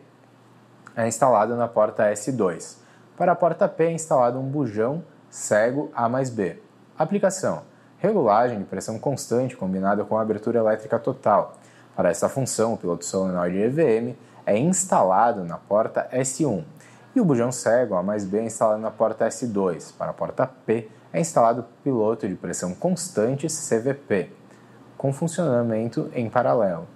é 0.97 1.07
instalado 1.07 1.55
na 1.55 1.69
porta 1.69 2.11
S2. 2.11 2.79
Para 3.17 3.33
a 3.33 3.37
porta 3.37 3.69
P 3.69 3.85
é 3.85 3.93
instalado 3.93 4.41
um 4.41 4.49
bujão 4.49 5.05
cego 5.29 5.91
A 5.95 6.09
mais 6.09 6.31
B. 6.31 6.59
Aplicação: 6.99 7.63
regulagem 7.99 8.59
de 8.59 8.65
pressão 8.65 8.99
constante 8.99 9.57
combinada 9.57 10.05
com 10.05 10.19
abertura 10.19 10.59
elétrica 10.59 10.99
total. 10.99 11.57
Para 11.95 12.11
essa 12.11 12.29
função, 12.29 12.73
o 12.73 12.77
piloto 12.77 13.05
solenoide 13.05 13.59
EVM 13.59 14.17
é 14.47 14.59
instalado 14.59 15.45
na 15.45 15.59
porta 15.59 16.09
S1 16.13 16.65
e 17.15 17.21
o 17.21 17.25
bujão 17.25 17.53
cego 17.53 17.95
A 17.95 18.03
mais 18.03 18.25
B 18.25 18.39
é 18.39 18.45
instalado 18.45 18.81
na 18.81 18.91
porta 18.91 19.29
S2. 19.29 19.93
Para 19.97 20.11
a 20.11 20.15
porta 20.15 20.47
P 20.47 20.89
é 21.13 21.21
instalado 21.21 21.61
o 21.61 21.83
piloto 21.83 22.27
de 22.29 22.35
pressão 22.35 22.75
constante 22.75 23.47
CVP, 23.47 24.31
com 24.97 25.13
funcionamento 25.13 26.11
em 26.15 26.29
paralelo. 26.29 26.89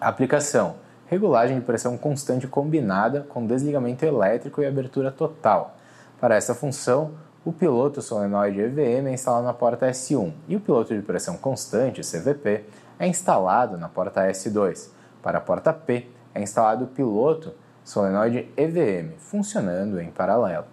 Aplicação: 0.00 0.76
regulagem 1.08 1.58
de 1.58 1.64
pressão 1.66 1.98
constante 1.98 2.46
combinada 2.46 3.20
com 3.28 3.46
desligamento 3.46 4.02
elétrico 4.02 4.62
e 4.62 4.66
abertura 4.66 5.10
total. 5.10 5.76
Para 6.18 6.36
essa 6.36 6.54
função, 6.54 7.10
o 7.44 7.52
piloto 7.52 8.00
solenoide 8.00 8.62
EVM 8.62 9.08
é 9.08 9.12
instalado 9.12 9.44
na 9.44 9.52
porta 9.52 9.90
S1 9.90 10.32
e 10.48 10.56
o 10.56 10.60
piloto 10.60 10.94
de 10.94 11.02
pressão 11.02 11.36
constante 11.36 12.00
CVP 12.00 12.64
é 12.98 13.06
instalado 13.06 13.76
na 13.76 13.90
porta 13.90 14.26
S2. 14.26 14.88
Para 15.22 15.36
a 15.36 15.40
porta 15.40 15.70
P, 15.70 16.08
é 16.34 16.40
instalado 16.40 16.86
o 16.86 16.88
piloto 16.88 17.52
solenoide 17.84 18.48
EVM, 18.56 19.18
funcionando 19.18 20.00
em 20.00 20.10
paralelo. 20.10 20.64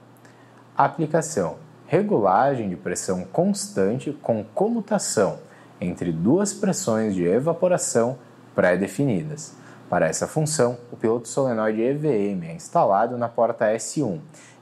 Aplicação: 0.77 1.57
regulagem 1.85 2.69
de 2.69 2.77
pressão 2.77 3.25
constante 3.25 4.13
com 4.21 4.41
comutação 4.41 5.39
entre 5.81 6.13
duas 6.13 6.53
pressões 6.53 7.13
de 7.13 7.25
evaporação 7.25 8.17
pré-definidas. 8.57 9.53
Para 9.87 10.07
essa 10.07 10.27
função, 10.27 10.79
o 10.91 10.97
piloto 10.97 11.27
solenoide 11.27 11.79
EVM 11.79 12.43
é 12.43 12.53
instalado 12.55 13.15
na 13.15 13.29
porta 13.29 13.65
S1 13.65 14.19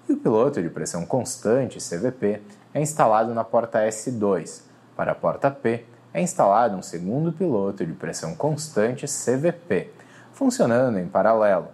e 0.09 0.11
o 0.11 0.17
piloto 0.17 0.61
de 0.61 0.69
pressão 0.69 1.05
constante 1.05 1.77
CVP 1.77 2.41
é 2.73 2.81
instalado 2.81 3.33
na 3.33 3.45
porta 3.45 3.79
S2. 3.87 4.63
Para 4.97 5.13
a 5.13 5.15
porta 5.15 5.49
P, 5.49 5.85
é 6.13 6.21
instalado 6.21 6.75
um 6.75 6.81
segundo 6.81 7.31
piloto 7.31 7.85
de 7.85 7.93
pressão 7.93 8.35
constante 8.35 9.05
CVP 9.05 9.91
funcionando 10.33 10.99
em 10.99 11.07
paralelo. 11.07 11.69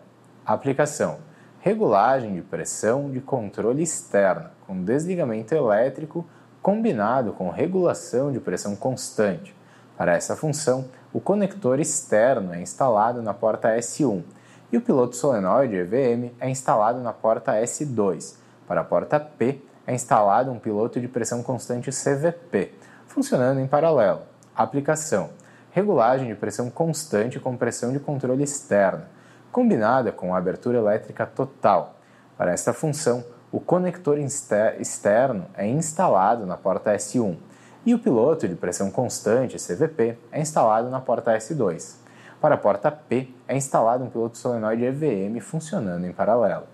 Aplicação: 0.46 1.18
regulagem 1.60 2.36
de 2.36 2.44
pressão 2.44 3.10
de 3.10 3.20
controle 3.20 3.82
externa 3.82 4.52
com 4.68 4.84
desligamento 4.84 5.56
elétrico 5.56 6.24
combinado 6.62 7.34
com 7.34 7.50
regulação 7.50 8.32
de 8.32 8.40
pressão 8.40 8.76
constante. 8.76 9.56
Para 9.98 10.16
essa 10.16 10.36
função, 10.36 10.86
o 11.14 11.20
conector 11.20 11.80
externo 11.80 12.54
é 12.54 12.62
instalado 12.62 13.22
na 13.22 13.34
porta 13.34 13.76
S1 13.76 14.24
e 14.72 14.78
o 14.78 14.82
piloto 14.82 15.16
solenoide 15.16 15.76
EVM 15.76 16.32
é 16.40 16.50
instalado 16.50 17.02
na 17.02 17.12
porta 17.12 17.52
S2. 17.62 18.36
Para 18.66 18.82
a 18.82 18.84
porta 18.86 19.20
P, 19.20 19.62
é 19.86 19.94
instalado 19.94 20.52
um 20.52 20.60
piloto 20.60 21.02
de 21.02 21.10
pressão 21.10 21.44
constante 21.44 21.90
CVP, 21.90 22.72
funcionando 23.08 23.60
em 23.60 23.68
paralelo. 23.68 24.22
Aplicação: 24.56 25.32
regulagem 25.72 26.28
de 26.28 26.36
pressão 26.36 26.70
constante 26.70 27.40
com 27.42 27.58
pressão 27.58 27.92
de 27.92 28.00
controle 28.00 28.44
externa, 28.44 29.10
combinada 29.52 30.14
com 30.14 30.34
a 30.34 30.38
abertura 30.38 30.78
elétrica 30.78 31.26
total. 31.26 31.96
Para 32.38 32.54
esta 32.54 32.72
função, 32.72 33.22
o 33.52 33.60
conector 33.60 34.18
externo 34.18 35.46
é 35.58 35.68
instalado 35.68 36.46
na 36.46 36.56
porta 36.56 36.96
S1 36.96 37.36
e 37.86 37.94
o 37.94 38.00
piloto 38.00 38.48
de 38.48 38.56
pressão 38.56 38.92
constante 38.92 39.58
CVP 39.58 40.18
é 40.32 40.42
instalado 40.42 40.90
na 40.90 41.00
porta 41.00 41.36
S2. 41.36 41.96
Para 42.40 42.56
a 42.56 42.58
porta 42.58 42.92
P, 42.92 43.30
é 43.48 43.56
instalado 43.56 44.04
um 44.04 44.10
piloto 44.10 44.38
solenoide 44.38 44.86
EVM 44.86 45.40
funcionando 45.40 46.06
em 46.06 46.12
paralelo. 46.12 46.66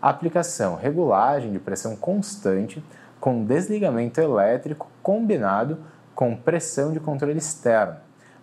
A 0.00 0.10
aplicação 0.10 0.76
regulagem 0.76 1.52
de 1.52 1.58
pressão 1.58 1.96
constante 1.96 2.82
com 3.20 3.44
desligamento 3.44 4.20
elétrico 4.20 4.88
combinado 5.02 5.78
com 6.14 6.36
pressão 6.36 6.92
de 6.92 7.00
controle 7.00 7.38
externo. 7.38 7.96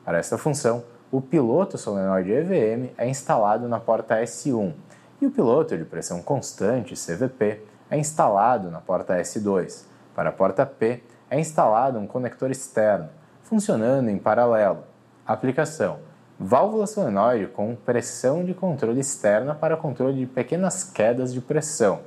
Para 0.04 0.18
esta 0.18 0.38
função, 0.38 0.84
o 1.12 1.22
piloto 1.22 1.78
solenoide 1.78 2.32
EVM 2.32 2.92
é 2.98 3.08
instalado 3.08 3.68
na 3.68 3.80
porta 3.80 4.22
S1 4.22 4.74
e 5.22 5.26
o 5.26 5.32
piloto 5.32 5.78
de 5.78 5.86
pressão 5.86 6.22
constante 6.22 6.94
CVP 6.94 7.62
é 7.90 7.98
instalado 7.98 8.70
na 8.70 8.82
porta 8.82 9.18
S2. 9.18 9.86
Para 10.14 10.30
a 10.30 10.34
porta 10.34 10.66
P, 10.66 11.02
é 11.30 11.40
instalado 11.40 12.00
um 12.00 12.08
conector 12.08 12.52
externo, 12.52 13.10
funcionando 13.44 14.10
em 14.10 14.18
paralelo. 14.18 14.84
Aplicação: 15.26 16.00
válvula 16.40 16.88
solenoide 16.88 17.48
com 17.48 17.76
pressão 17.76 18.44
de 18.44 18.54
controle 18.54 19.00
externa 19.00 19.56
para 19.56 19.78
controle 19.78 20.20
de 20.20 20.26
pequenas 20.26 20.84
quedas 20.84 21.34
de 21.34 21.42
pressão. 21.42 22.02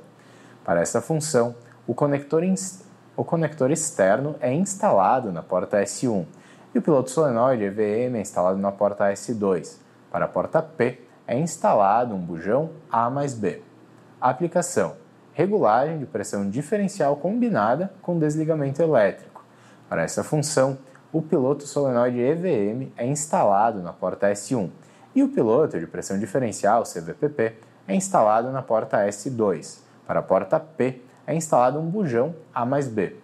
Para 0.63 0.81
essa 0.81 1.01
função, 1.01 1.55
o 1.87 1.93
conector, 1.93 2.43
o 3.17 3.23
conector 3.23 3.71
externo 3.71 4.35
é 4.39 4.53
instalado 4.53 5.31
na 5.31 5.41
porta 5.41 5.81
S1 5.81 6.25
e 6.73 6.77
o 6.77 6.81
piloto 6.81 7.09
solenoide 7.09 7.63
EVM 7.63 8.15
é 8.15 8.21
instalado 8.21 8.59
na 8.59 8.71
porta 8.71 9.11
S2. 9.11 9.77
Para 10.11 10.25
a 10.25 10.27
porta 10.27 10.61
P, 10.61 11.01
é 11.27 11.37
instalado 11.37 12.15
um 12.15 12.19
bujão 12.19 12.69
A 12.91 13.09
mais 13.09 13.33
B. 13.33 13.61
Aplicação: 14.21 14.95
regulagem 15.39 15.99
de 15.99 16.05
pressão 16.05 16.49
diferencial 16.49 17.15
combinada 17.15 17.93
com 18.01 18.19
desligamento 18.19 18.81
elétrico. 18.81 19.41
Para 19.87 20.03
essa 20.03 20.21
função, 20.21 20.77
o 21.13 21.21
piloto 21.21 21.65
solenoide 21.65 22.19
EVM 22.19 22.91
é 22.97 23.07
instalado 23.07 23.81
na 23.81 23.93
porta 23.93 24.29
S1 24.29 24.69
e 25.15 25.23
o 25.23 25.29
piloto 25.29 25.79
de 25.79 25.87
pressão 25.87 26.19
diferencial 26.19 26.83
CVPP 26.83 27.55
é 27.87 27.95
instalado 27.95 28.51
na 28.51 28.61
porta 28.61 28.97
S2. 29.07 29.79
Para 30.05 30.19
a 30.19 30.23
porta 30.23 30.59
P, 30.59 31.01
é 31.25 31.33
instalado 31.33 31.79
um 31.79 31.89
bujão 31.89 32.35
A 32.53 32.65
mais 32.65 32.89
B. 32.89 33.15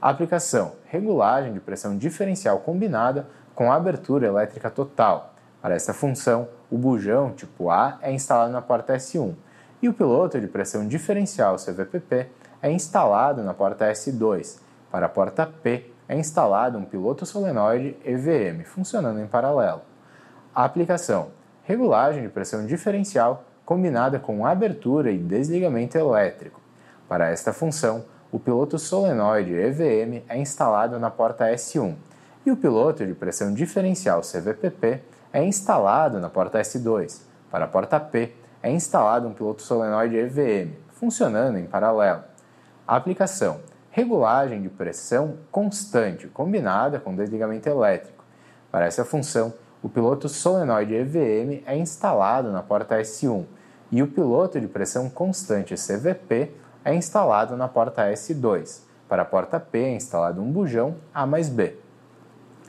aplicação: 0.00 0.74
regulagem 0.86 1.52
de 1.52 1.58
pressão 1.58 1.98
diferencial 1.98 2.60
combinada 2.60 3.26
com 3.52 3.72
abertura 3.72 4.28
elétrica 4.28 4.70
total. 4.70 5.34
Para 5.60 5.74
esta 5.74 5.92
função, 5.92 6.46
o 6.70 6.78
bujão 6.78 7.32
tipo 7.32 7.68
A 7.68 7.98
é 8.00 8.12
instalado 8.12 8.52
na 8.52 8.62
porta 8.62 8.94
S1 8.94 9.34
e 9.84 9.88
o 9.88 9.92
piloto 9.92 10.40
de 10.40 10.46
pressão 10.46 10.88
diferencial 10.88 11.56
CVPP 11.56 12.28
é 12.62 12.72
instalado 12.72 13.42
na 13.42 13.52
porta 13.52 13.92
S2. 13.92 14.58
Para 14.90 15.04
a 15.04 15.08
porta 15.10 15.46
P, 15.46 15.92
é 16.08 16.16
instalado 16.16 16.78
um 16.78 16.86
piloto 16.86 17.26
solenoide 17.26 17.94
EVM, 18.02 18.64
funcionando 18.64 19.20
em 19.20 19.26
paralelo. 19.26 19.82
A 20.54 20.64
aplicação: 20.64 21.32
regulagem 21.64 22.22
de 22.22 22.30
pressão 22.30 22.64
diferencial 22.64 23.44
combinada 23.66 24.18
com 24.18 24.46
abertura 24.46 25.10
e 25.10 25.18
desligamento 25.18 25.98
elétrico. 25.98 26.62
Para 27.06 27.28
esta 27.28 27.52
função, 27.52 28.06
o 28.32 28.38
piloto 28.38 28.78
solenoide 28.78 29.52
EVM 29.52 30.24
é 30.26 30.38
instalado 30.38 30.98
na 30.98 31.10
porta 31.10 31.44
S1 31.52 31.94
e 32.46 32.50
o 32.50 32.56
piloto 32.56 33.04
de 33.04 33.12
pressão 33.12 33.52
diferencial 33.52 34.22
CVPP 34.22 35.02
é 35.30 35.44
instalado 35.44 36.18
na 36.20 36.30
porta 36.30 36.58
S2. 36.58 37.20
Para 37.50 37.66
a 37.66 37.68
porta 37.68 38.00
P, 38.00 38.32
é 38.64 38.70
instalado 38.70 39.28
um 39.28 39.34
piloto 39.34 39.60
solenoide 39.60 40.16
EVM, 40.16 40.72
funcionando 40.92 41.58
em 41.58 41.66
paralelo. 41.66 42.24
A 42.88 42.96
aplicação: 42.96 43.60
regulagem 43.90 44.62
de 44.62 44.70
pressão 44.70 45.36
constante 45.52 46.28
combinada 46.28 46.98
com 46.98 47.14
desligamento 47.14 47.68
elétrico. 47.68 48.24
Para 48.72 48.86
essa 48.86 49.04
função, 49.04 49.52
o 49.82 49.88
piloto 49.90 50.30
solenoide 50.30 50.94
EVM 50.94 51.62
é 51.66 51.76
instalado 51.76 52.50
na 52.50 52.62
porta 52.62 52.98
S1 52.98 53.44
e 53.92 54.02
o 54.02 54.06
piloto 54.06 54.58
de 54.58 54.66
pressão 54.66 55.10
constante 55.10 55.74
CVP 55.74 56.50
é 56.82 56.94
instalado 56.94 57.58
na 57.58 57.68
porta 57.68 58.10
S2. 58.10 58.80
Para 59.06 59.22
a 59.22 59.26
porta 59.26 59.60
P 59.60 59.78
é 59.78 59.94
instalado 59.94 60.40
um 60.40 60.50
bujão 60.50 60.96
A 61.12 61.26
mais 61.26 61.50
B. 61.50 61.76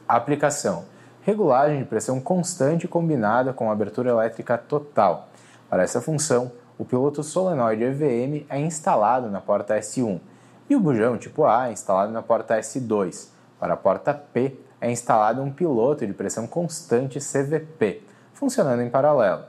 Aplicação: 0.05 0.84
regulagem 1.21 1.79
de 1.79 1.86
pressão 1.86 2.19
constante 2.19 2.86
combinada 2.86 3.53
com 3.53 3.71
abertura 3.71 4.10
elétrica 4.10 4.58
total. 4.58 5.29
Para 5.69 5.84
essa 5.84 5.99
função, 5.99 6.51
o 6.78 6.86
piloto 6.86 7.23
solenoide 7.23 7.84
EVM 7.84 8.45
é 8.49 8.60
instalado 8.60 9.30
na 9.30 9.41
porta 9.41 9.78
S1 9.78 10.19
e 10.69 10.75
o 10.75 10.80
bujão 10.80 11.17
tipo 11.17 11.45
A 11.45 11.69
é 11.69 11.71
instalado 11.71 12.12
na 12.12 12.21
porta 12.21 12.60
S2. 12.60 13.30
Para 13.60 13.73
a 13.73 13.78
porta 13.78 14.13
P 14.13 14.60
é 14.80 14.91
instalado 14.91 15.41
um 15.41 15.51
piloto 15.51 16.06
de 16.06 16.13
pressão 16.13 16.45
constante 16.45 17.19
CVP, 17.19 18.04
funcionando 18.34 18.82
em 18.82 18.89
paralelo. 18.89 19.43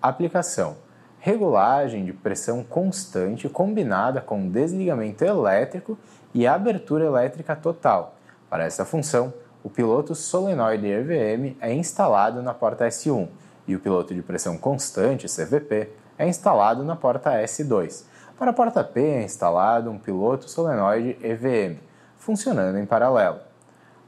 Aplicação: 0.00 0.76
regulagem 1.18 2.04
de 2.04 2.12
pressão 2.12 2.62
constante 2.62 3.48
combinada 3.48 4.20
com 4.20 4.48
desligamento 4.48 5.24
elétrico 5.24 5.98
e 6.32 6.46
abertura 6.46 7.04
elétrica 7.04 7.56
total. 7.56 8.14
Para 8.48 8.64
essa 8.64 8.84
função, 8.84 9.32
o 9.64 9.70
piloto 9.70 10.14
solenoide 10.14 10.86
EVM 10.86 11.56
é 11.60 11.72
instalado 11.72 12.42
na 12.42 12.54
porta 12.54 12.86
S1 12.86 13.28
e 13.68 13.76
o 13.76 13.78
piloto 13.78 14.14
de 14.14 14.22
pressão 14.22 14.56
constante 14.56 15.28
CVP 15.28 15.90
é 16.18 16.26
instalado 16.26 16.82
na 16.82 16.96
porta 16.96 17.30
S2. 17.42 18.04
Para 18.38 18.50
a 18.50 18.54
porta 18.54 18.82
P 18.82 19.00
é 19.00 19.22
instalado 19.22 19.90
um 19.90 19.98
piloto 19.98 20.48
solenoide 20.48 21.18
EVM, 21.22 21.78
funcionando 22.16 22.78
em 22.78 22.86
paralelo. 22.86 23.40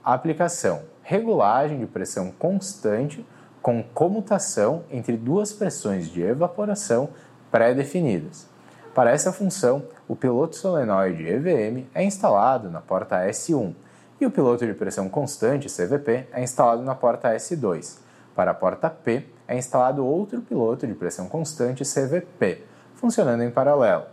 A 0.03 0.15
aplicação: 0.15 0.83
regulagem 1.03 1.79
de 1.79 1.87
pressão 1.87 2.33
constante 2.33 3.25
com 3.61 3.83
comutação 3.83 4.85
entre 4.91 5.17
duas 5.17 5.53
pressões 5.53 6.09
de 6.09 6.23
evaporação 6.23 7.11
pré-definidas. 7.51 8.49
Para 8.95 9.11
essa 9.11 9.33
função, 9.33 9.85
o 10.09 10.17
piloto 10.17 10.57
solenoide 10.57 11.27
EVM 11.27 11.87
é 11.95 12.03
instalado 12.03 12.71
na 12.71 12.81
porta 12.81 13.25
S1 13.27 13.75
e 14.21 14.27
o 14.27 14.31
piloto 14.31 14.67
de 14.67 14.75
pressão 14.75 15.09
constante 15.09 15.69
CVP 15.69 16.29
é 16.33 16.43
instalado 16.43 16.83
na 16.83 16.95
porta 16.95 17.35
S2. 17.35 17.99
Para 18.35 18.53
a 18.53 18.55
porta 18.55 18.89
P, 18.89 19.27
é 19.47 19.57
instalado 19.57 20.07
outro 20.07 20.41
piloto 20.41 20.87
de 20.87 20.95
pressão 20.95 21.29
constante 21.29 21.85
CVP, 21.85 22.65
funcionando 22.95 23.43
em 23.43 23.51
paralelo. 23.51 24.05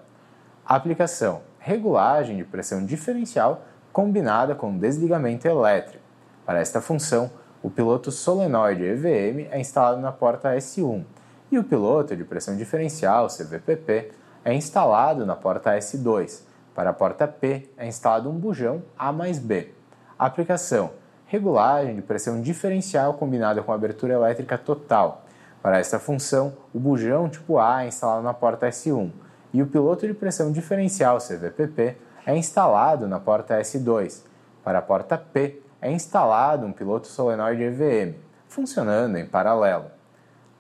Aplicação: 0.66 1.42
regulagem 1.60 2.38
de 2.38 2.44
pressão 2.44 2.86
diferencial 2.86 3.62
combinada 3.94 4.56
com 4.56 4.78
desligamento 4.78 5.48
elétrico. 5.48 6.04
Para 6.46 6.60
esta 6.60 6.82
função, 6.82 7.30
o 7.62 7.70
piloto 7.70 8.12
solenoide 8.12 8.84
EVM 8.84 9.48
é 9.52 9.60
instalado 9.60 10.00
na 10.00 10.12
porta 10.12 10.56
S1 10.56 11.04
e 11.52 11.58
o 11.58 11.64
piloto 11.64 12.16
de 12.16 12.24
pressão 12.24 12.56
diferencial 12.56 13.28
CVPP 13.28 14.12
é 14.46 14.54
instalado 14.54 15.26
na 15.26 15.36
porta 15.36 15.72
S2. 15.78 16.44
Para 16.74 16.92
a 16.92 16.94
porta 16.94 17.28
P 17.28 17.70
é 17.76 17.88
instalado 17.88 18.30
um 18.30 18.38
bujão 18.38 18.84
A 18.98 19.12
mais 19.12 19.40
B. 19.40 19.74
Aplicação: 20.18 20.92
regulagem 21.28 21.96
de 21.96 22.02
pressão 22.02 22.42
diferencial 22.42 23.14
combinada 23.14 23.62
com 23.62 23.72
abertura 23.72 24.14
elétrica 24.14 24.58
total. 24.58 25.26
Para 25.62 25.78
esta 25.78 26.00
função, 26.00 26.54
o 26.74 26.80
bujão 26.80 27.30
tipo 27.30 27.60
A 27.60 27.84
é 27.84 27.88
instalado 27.88 28.24
na 28.24 28.34
porta 28.34 28.68
S1 28.68 29.12
e 29.54 29.62
o 29.62 29.68
piloto 29.68 30.08
de 30.08 30.14
pressão 30.14 30.52
diferencial 30.52 31.18
CVPP 31.18 31.98
é 32.26 32.36
instalado 32.36 33.08
na 33.08 33.20
porta 33.20 33.60
S2. 33.60 34.24
Para 34.64 34.80
a 34.80 34.82
porta 34.82 35.18
P, 35.18 35.62
é 35.82 35.92
instalado 35.92 36.66
um 36.66 36.72
piloto 36.72 37.08
solenoide 37.08 37.64
EVM, 37.64 38.16
funcionando 38.48 39.18
em 39.18 39.26
paralelo. 39.26 39.86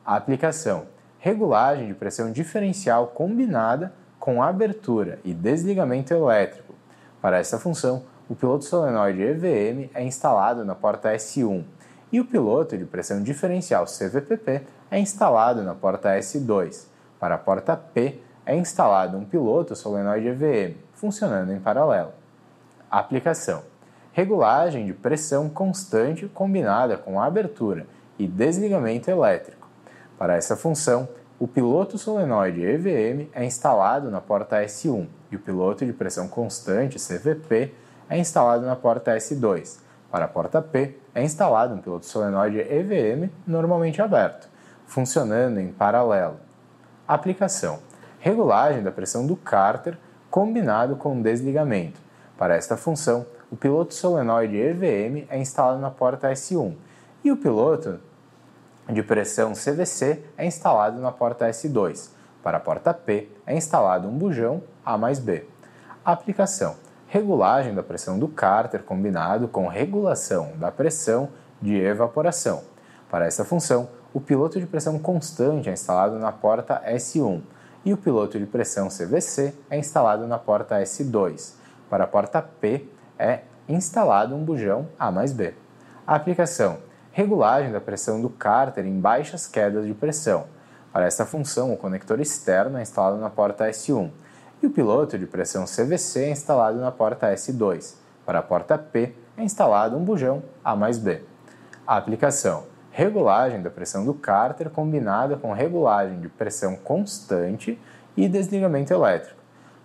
A 0.06 0.16
aplicação: 0.16 0.86
regulagem 1.20 1.88
de 1.88 1.94
pressão 1.94 2.32
diferencial 2.32 3.08
combinada 3.08 3.94
com 4.20 4.42
abertura 4.44 5.20
e 5.24 5.34
desligamento 5.34 6.14
elétrico. 6.14 6.76
Para 7.22 7.38
essa 7.38 7.58
função, 7.58 8.04
o 8.30 8.36
piloto 8.36 8.66
solenoide 8.66 9.22
EVM 9.22 9.90
é 9.94 10.04
instalado 10.04 10.66
na 10.66 10.76
porta 10.76 11.14
S1 11.14 11.64
e 12.12 12.20
o 12.20 12.26
piloto 12.26 12.78
de 12.78 12.86
pressão 12.86 13.24
diferencial 13.24 13.86
CVPP 13.86 14.64
é 14.92 15.00
instalado 15.00 15.64
na 15.64 15.74
porta 15.74 16.10
S2. 16.18 16.88
Para 17.20 17.36
a 17.36 17.38
porta 17.38 17.76
P, 17.76 18.20
é 18.46 18.56
instalado 18.56 19.18
um 19.18 19.26
piloto 19.26 19.76
solenoide 19.76 20.28
EVM, 20.28 20.76
funcionando 20.94 21.52
em 21.52 21.60
paralelo. 21.60 22.12
Aplicação: 22.92 23.64
regulagem 24.12 24.86
de 24.86 24.94
pressão 24.94 25.50
constante 25.50 26.28
combinada 26.28 26.98
com 26.98 27.22
abertura 27.22 27.86
e 28.20 28.28
desligamento 28.28 29.10
elétrico. 29.10 29.70
Para 30.18 30.36
essa 30.36 30.56
função, 30.56 31.08
o 31.40 31.48
piloto 31.48 31.98
solenoide 31.98 32.62
EVM 32.62 33.30
é 33.34 33.46
instalado 33.46 34.10
na 34.10 34.20
porta 34.20 34.64
S1 34.64 35.08
e 35.32 35.36
o 35.36 35.40
piloto 35.40 35.86
de 35.86 35.94
pressão 35.94 36.28
constante 36.28 36.98
CVP 36.98 37.74
é 38.10 38.18
instalado 38.18 38.66
na 38.66 38.76
porta 38.76 39.16
S2. 39.16 39.80
Para 40.12 40.26
a 40.26 40.28
porta 40.28 40.62
P, 40.62 40.98
é 41.14 41.24
instalado 41.24 41.74
um 41.74 41.80
piloto 41.80 42.06
solenoide 42.06 42.60
EVM 42.60 43.30
normalmente 43.46 44.02
aberto, 44.02 44.50
funcionando 44.86 45.60
em 45.60 45.72
paralelo. 45.72 46.40
Aplicação: 47.08 47.80
regulagem 48.20 48.84
da 48.84 48.92
pressão 48.92 49.26
do 49.26 49.36
cárter 49.36 49.98
combinado 50.30 50.96
com 50.96 51.22
desligamento. 51.22 52.00
Para 52.38 52.56
esta 52.56 52.78
função, 52.78 53.26
o 53.52 53.56
piloto 53.56 53.94
solenoide 53.94 54.58
EVM 54.58 55.26
é 55.30 55.38
instalado 55.38 55.80
na 55.80 55.90
porta 55.90 56.30
S1 56.32 56.76
e 57.24 57.32
o 57.32 57.38
piloto 57.38 58.00
de 58.90 59.04
pressão 59.04 59.54
CVC 59.54 60.24
é 60.38 60.46
instalado 60.46 61.02
na 61.02 61.12
porta 61.12 61.50
S2. 61.50 62.10
Para 62.44 62.58
a 62.58 62.62
porta 62.62 62.94
P 62.94 63.30
é 63.46 63.56
instalado 63.56 64.08
um 64.08 64.18
bujão 64.18 64.64
A 64.86 64.98
mais 64.98 65.20
B. 65.20 65.46
Aplicação: 66.06 66.76
regulagem 67.08 67.74
da 67.74 67.82
pressão 67.82 68.20
do 68.20 68.28
cárter 68.28 68.84
combinado 68.84 69.48
com 69.48 69.68
regulação 69.68 70.52
da 70.58 70.72
pressão 70.72 71.30
de 71.62 71.76
evaporação. 71.76 72.64
Para 73.10 73.26
essa 73.26 73.46
função, 73.46 73.90
o 74.14 74.20
piloto 74.20 74.60
de 74.60 74.66
pressão 74.66 75.00
constante 75.00 75.70
é 75.70 75.74
instalado 75.74 76.20
na 76.20 76.32
porta 76.32 76.82
S1 76.86 77.42
e 77.86 77.94
o 77.94 77.98
piloto 77.98 78.38
de 78.38 78.46
pressão 78.46 78.90
CVC 78.90 79.54
é 79.70 79.78
instalado 79.78 80.28
na 80.28 80.38
porta 80.38 80.82
S2. 80.82 81.54
Para 81.90 82.04
a 82.04 82.08
porta 82.08 82.42
P 82.42 82.86
é 83.18 83.42
instalado 83.70 84.36
um 84.36 84.44
bujão 84.44 84.88
A 85.00 85.10
mais 85.10 85.32
B. 85.32 85.54
A 86.06 86.16
aplicação: 86.16 86.80
regulagem 87.14 87.72
da 87.72 87.80
pressão 87.80 88.22
do 88.22 88.30
cárter 88.30 88.86
em 88.86 89.00
baixas 89.00 89.48
quedas 89.48 89.86
de 89.86 89.94
pressão. 89.94 90.46
Para 90.92 91.06
esta 91.06 91.26
função, 91.26 91.72
o 91.72 91.78
conector 91.78 92.20
externo 92.20 92.78
é 92.78 92.82
instalado 92.82 93.18
na 93.18 93.30
porta 93.30 93.70
S1 93.70 94.10
e 94.62 94.68
o 94.68 94.72
piloto 94.72 95.18
de 95.18 95.26
pressão 95.26 95.66
CVC 95.66 96.26
é 96.26 96.30
instalado 96.32 96.80
na 96.80 96.92
porta 96.92 97.34
S2. 97.34 97.96
Para 98.26 98.40
a 98.40 98.44
porta 98.44 98.78
P 98.78 99.14
é 99.38 99.44
instalado 99.44 99.96
um 99.96 100.04
bujão 100.04 100.44
A 100.64 100.76
mais 100.76 100.98
B. 100.98 101.22
A 101.86 101.98
aplicação: 101.98 102.66
regulagem 102.92 103.62
da 103.62 103.70
pressão 103.70 104.04
do 104.04 104.14
cárter 104.14 104.70
combinada 104.70 105.38
com 105.38 105.54
regulagem 105.54 106.20
de 106.20 106.28
pressão 106.28 106.76
constante 106.76 107.80
e 108.16 108.28
desligamento 108.28 108.92
elétrico. 108.92 109.38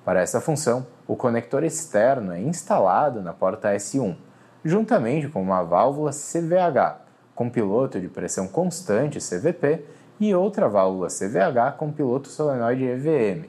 Para 0.05 0.21
essa 0.21 0.41
função, 0.41 0.87
o 1.07 1.15
conector 1.15 1.63
externo 1.63 2.33
é 2.33 2.41
instalado 2.41 3.21
na 3.21 3.33
porta 3.33 3.73
S1, 3.75 4.17
juntamente 4.65 5.29
com 5.29 5.43
uma 5.43 5.63
válvula 5.63 6.11
CVH, 6.11 7.03
com 7.35 7.51
piloto 7.51 8.01
de 8.01 8.09
pressão 8.09 8.49
constante 8.49 9.19
CVP 9.19 9.85
e 10.19 10.35
outra 10.35 10.69
válvula 10.69 11.09
CVH 11.09 11.77
com 11.77 11.93
piloto 11.93 12.29
solenoide 12.29 12.85
EVM. 12.85 13.49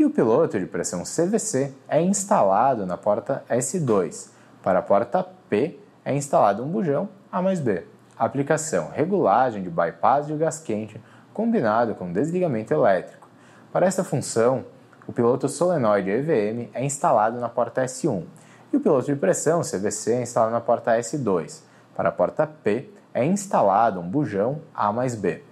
E 0.00 0.04
o 0.06 0.08
piloto 0.08 0.58
de 0.58 0.64
pressão 0.64 1.02
CVC 1.02 1.74
é 1.86 2.00
instalado 2.00 2.86
na 2.86 2.96
porta 2.96 3.44
S2. 3.50 4.30
Para 4.62 4.78
a 4.78 4.82
porta 4.82 5.22
P 5.22 5.78
é 6.02 6.14
instalado 6.14 6.64
um 6.64 6.68
bujão 6.70 7.06
A 7.30 7.42
mais 7.42 7.60
B. 7.60 7.84
Aplicação: 8.18 8.88
regulagem 8.94 9.62
de 9.62 9.68
bypass 9.68 10.26
de 10.26 10.34
gás 10.36 10.58
quente 10.58 10.98
combinado 11.34 11.94
com 11.94 12.10
desligamento 12.10 12.72
elétrico. 12.72 13.28
Para 13.70 13.84
esta 13.84 14.02
função, 14.02 14.64
o 15.06 15.12
piloto 15.12 15.50
solenoide 15.50 16.08
EVM 16.08 16.70
é 16.72 16.82
instalado 16.82 17.38
na 17.38 17.50
porta 17.50 17.84
S1 17.84 18.24
e 18.72 18.78
o 18.78 18.80
piloto 18.80 19.04
de 19.04 19.16
pressão 19.16 19.60
CVC 19.60 20.14
é 20.14 20.22
instalado 20.22 20.52
na 20.52 20.62
porta 20.62 20.98
S2. 20.98 21.60
Para 21.94 22.08
a 22.08 22.12
porta 22.12 22.46
P 22.46 22.90
é 23.12 23.22
instalado 23.22 24.00
um 24.00 24.08
bujão 24.08 24.62
A 24.74 24.90
mais 24.90 25.14
B. 25.14 25.44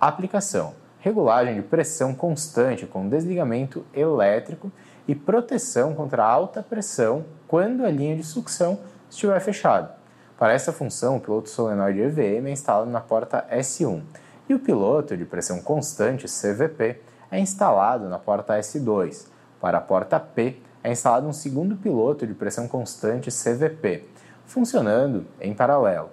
Aplicação: 0.00 0.74
regulagem 1.00 1.54
de 1.54 1.62
pressão 1.62 2.14
constante 2.14 2.86
com 2.86 3.08
desligamento 3.08 3.84
elétrico 3.94 4.70
e 5.06 5.14
proteção 5.14 5.94
contra 5.94 6.24
alta 6.24 6.62
pressão 6.62 7.24
quando 7.46 7.84
a 7.84 7.90
linha 7.90 8.16
de 8.16 8.22
sucção 8.22 8.78
estiver 9.08 9.40
fechada. 9.40 9.96
Para 10.38 10.52
essa 10.52 10.72
função, 10.72 11.16
o 11.16 11.20
piloto 11.20 11.48
solenoide 11.48 12.00
EVM 12.00 12.46
é 12.46 12.50
instalado 12.50 12.90
na 12.90 13.00
porta 13.00 13.46
S1 13.50 14.02
e 14.48 14.54
o 14.54 14.58
piloto 14.58 15.16
de 15.16 15.24
pressão 15.24 15.60
constante 15.60 16.26
CVP 16.26 17.00
é 17.30 17.38
instalado 17.38 18.08
na 18.08 18.18
porta 18.18 18.58
S2. 18.58 19.26
Para 19.60 19.78
a 19.78 19.80
porta 19.80 20.20
P, 20.20 20.60
é 20.82 20.92
instalado 20.92 21.26
um 21.26 21.32
segundo 21.32 21.76
piloto 21.76 22.26
de 22.26 22.34
pressão 22.34 22.68
constante 22.68 23.30
CVP, 23.30 24.04
funcionando 24.46 25.26
em 25.40 25.52
paralelo. 25.52 26.10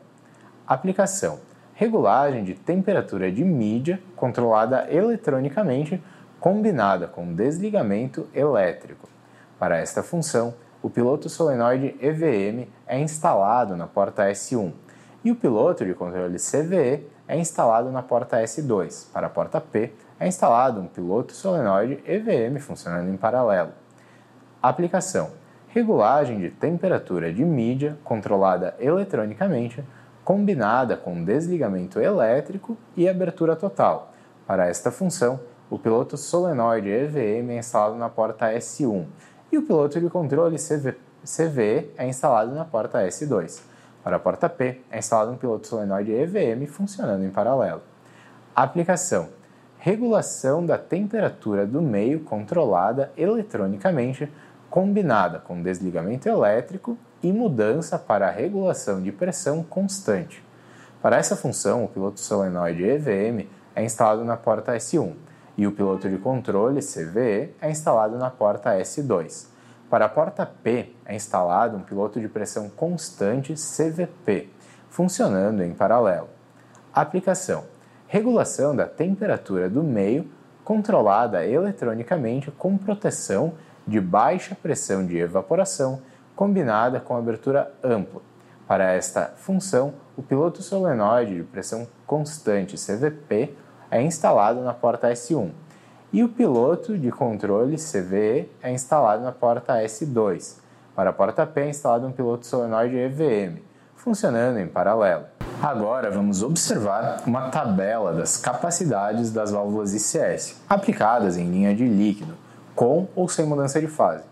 Aplicação: 0.68 1.40
regulagem 1.76 2.46
de 2.46 2.54
temperatura 2.54 3.30
de 3.30 3.44
mídia 3.44 4.02
controlada 4.16 4.88
eletronicamente, 4.90 6.02
combinada 6.40 7.06
com 7.06 7.34
desligamento 7.34 8.30
elétrico. 8.34 9.10
Para 9.60 9.78
esta 9.78 10.02
função, 10.02 10.54
o 10.82 10.90
piloto 10.90 11.28
solenoide 11.28 11.96
EVM 12.00 12.70
é 12.88 12.98
instalado 12.98 13.76
na 13.76 13.88
porta 13.88 14.24
S1 14.32 14.72
e 15.24 15.32
o 15.32 15.36
piloto 15.36 15.86
de 15.86 15.94
controle 15.94 16.38
CVE 16.38 17.08
é 17.28 17.38
instalado 17.38 17.92
na 17.92 18.02
porta 18.02 18.42
S2. 18.42 19.12
Para 19.12 19.28
a 19.28 19.30
porta 19.30 19.60
P, 19.60 19.92
é 20.18 20.28
instalado 20.28 20.80
um 20.80 20.88
piloto 20.88 21.34
solenoide 21.34 22.02
EVM 22.06 22.60
funcionando 22.60 23.10
em 23.10 23.18
paralelo. 23.18 23.72
Aplicação: 24.62 25.32
regulagem 25.70 26.40
de 26.40 26.52
temperatura 26.52 27.34
de 27.34 27.44
mídia 27.44 27.98
controlada 28.04 28.76
eletronicamente, 28.80 29.84
combinada 30.26 30.98
com 30.98 31.24
desligamento 31.24 32.00
elétrico 32.00 32.76
e 32.98 33.08
abertura 33.08 33.56
total. 33.56 34.12
Para 34.48 34.68
esta 34.68 34.92
função, 34.92 35.40
o 35.70 35.78
piloto 35.78 36.18
solenoide 36.18 36.90
EVM 36.90 37.52
é 37.52 37.60
instalado 37.60 37.96
na 37.96 38.10
porta 38.10 38.52
S1 38.52 39.06
e 39.52 39.58
o 39.60 39.62
piloto 39.62 40.02
de 40.02 40.10
controle 40.10 40.58
CV, 40.58 40.96
CVE 41.24 41.92
é 41.96 42.08
instalado 42.08 42.56
na 42.56 42.66
porta 42.66 43.06
S2. 43.08 43.62
Para 44.04 44.16
a 44.16 44.20
porta 44.20 44.50
P, 44.50 44.82
é 44.92 44.98
instalado 44.98 45.32
um 45.32 45.38
piloto 45.38 45.68
solenoide 45.68 46.12
EVM 46.12 46.66
funcionando 46.68 47.24
em 47.24 47.30
paralelo. 47.30 47.82
Aplicação: 48.56 49.30
regulação 49.78 50.66
da 50.66 50.78
temperatura 50.78 51.68
do 51.68 51.84
meio 51.84 52.22
controlada 52.22 53.12
eletronicamente, 53.16 54.32
combinada 54.72 55.38
com 55.38 55.62
desligamento 55.62 56.28
elétrico 56.28 56.98
e 57.22 57.32
mudança 57.32 57.98
para 57.98 58.28
a 58.28 58.32
regulação 58.32 59.02
de 59.02 59.12
pressão 59.12 59.64
constante. 59.64 60.44
Para 61.02 61.18
essa 61.18 61.36
função, 61.36 61.86
o 61.86 61.88
piloto 61.88 62.20
solenoide 62.20 62.84
EVM 62.84 63.48
é 63.76 63.84
instalado 63.84 64.24
na 64.24 64.38
porta 64.38 64.74
S1 64.74 65.14
e 65.58 65.68
o 65.68 65.72
piloto 65.72 66.10
de 66.10 66.18
controle 66.18 66.82
CVE 66.82 67.54
é 67.62 67.70
instalado 67.70 68.18
na 68.18 68.30
porta 68.30 68.78
S2. 68.78 69.48
Para 69.90 70.06
a 70.06 70.10
porta 70.10 70.46
P 70.46 70.94
é 71.06 71.16
instalado 71.16 71.78
um 71.78 71.82
piloto 71.82 72.20
de 72.20 72.28
pressão 72.28 72.70
constante 72.70 73.54
CVP, 73.54 74.50
funcionando 74.90 75.64
em 75.64 75.74
paralelo. 75.74 76.28
Aplicação: 76.94 77.66
regulação 78.08 78.76
da 78.76 78.86
temperatura 78.86 79.70
do 79.70 79.84
meio 79.84 80.30
controlada 80.64 81.46
eletronicamente 81.46 82.50
com 82.52 82.78
proteção 82.78 83.54
de 83.88 84.02
baixa 84.02 84.56
pressão 84.56 85.06
de 85.06 85.18
evaporação 85.18 86.02
combinada 86.36 87.00
com 87.00 87.16
abertura 87.16 87.72
ampla. 87.84 88.22
Para 88.68 88.92
esta 88.94 89.34
função, 89.38 89.94
o 90.18 90.24
piloto 90.24 90.64
solenoide 90.64 91.36
de 91.36 91.44
pressão 91.44 91.88
constante 92.06 92.76
CVP 92.76 93.56
é 93.92 94.02
instalado 94.02 94.62
na 94.62 94.74
porta 94.74 95.10
S1 95.12 95.52
e 96.12 96.24
o 96.24 96.30
piloto 96.30 96.98
de 96.98 97.12
controle 97.12 97.76
CVE 97.78 98.50
é 98.62 98.72
instalado 98.72 99.24
na 99.24 99.32
porta 99.32 99.74
S2. 99.84 100.58
Para 100.96 101.10
a 101.10 101.14
porta 101.14 101.46
P 101.46 101.62
é 101.62 101.70
instalado 101.70 102.08
um 102.08 102.12
piloto 102.12 102.46
solenoide 102.46 102.96
EVM, 102.96 103.60
funcionando 103.96 104.58
em 104.60 104.68
paralelo. 104.68 105.26
Agora 105.62 106.10
vamos 106.10 106.42
observar 106.42 107.22
uma 107.26 107.50
tabela 107.50 108.14
das 108.14 108.38
capacidades 108.38 109.32
das 109.32 109.52
válvulas 109.52 109.94
ICS, 109.94 110.62
aplicadas 110.70 111.38
em 111.38 111.50
linha 111.50 111.76
de 111.76 111.88
líquido, 111.88 112.36
com 112.74 113.08
ou 113.16 113.28
sem 113.28 113.46
mudança 113.46 113.80
de 113.80 113.88
fase. 113.88 114.24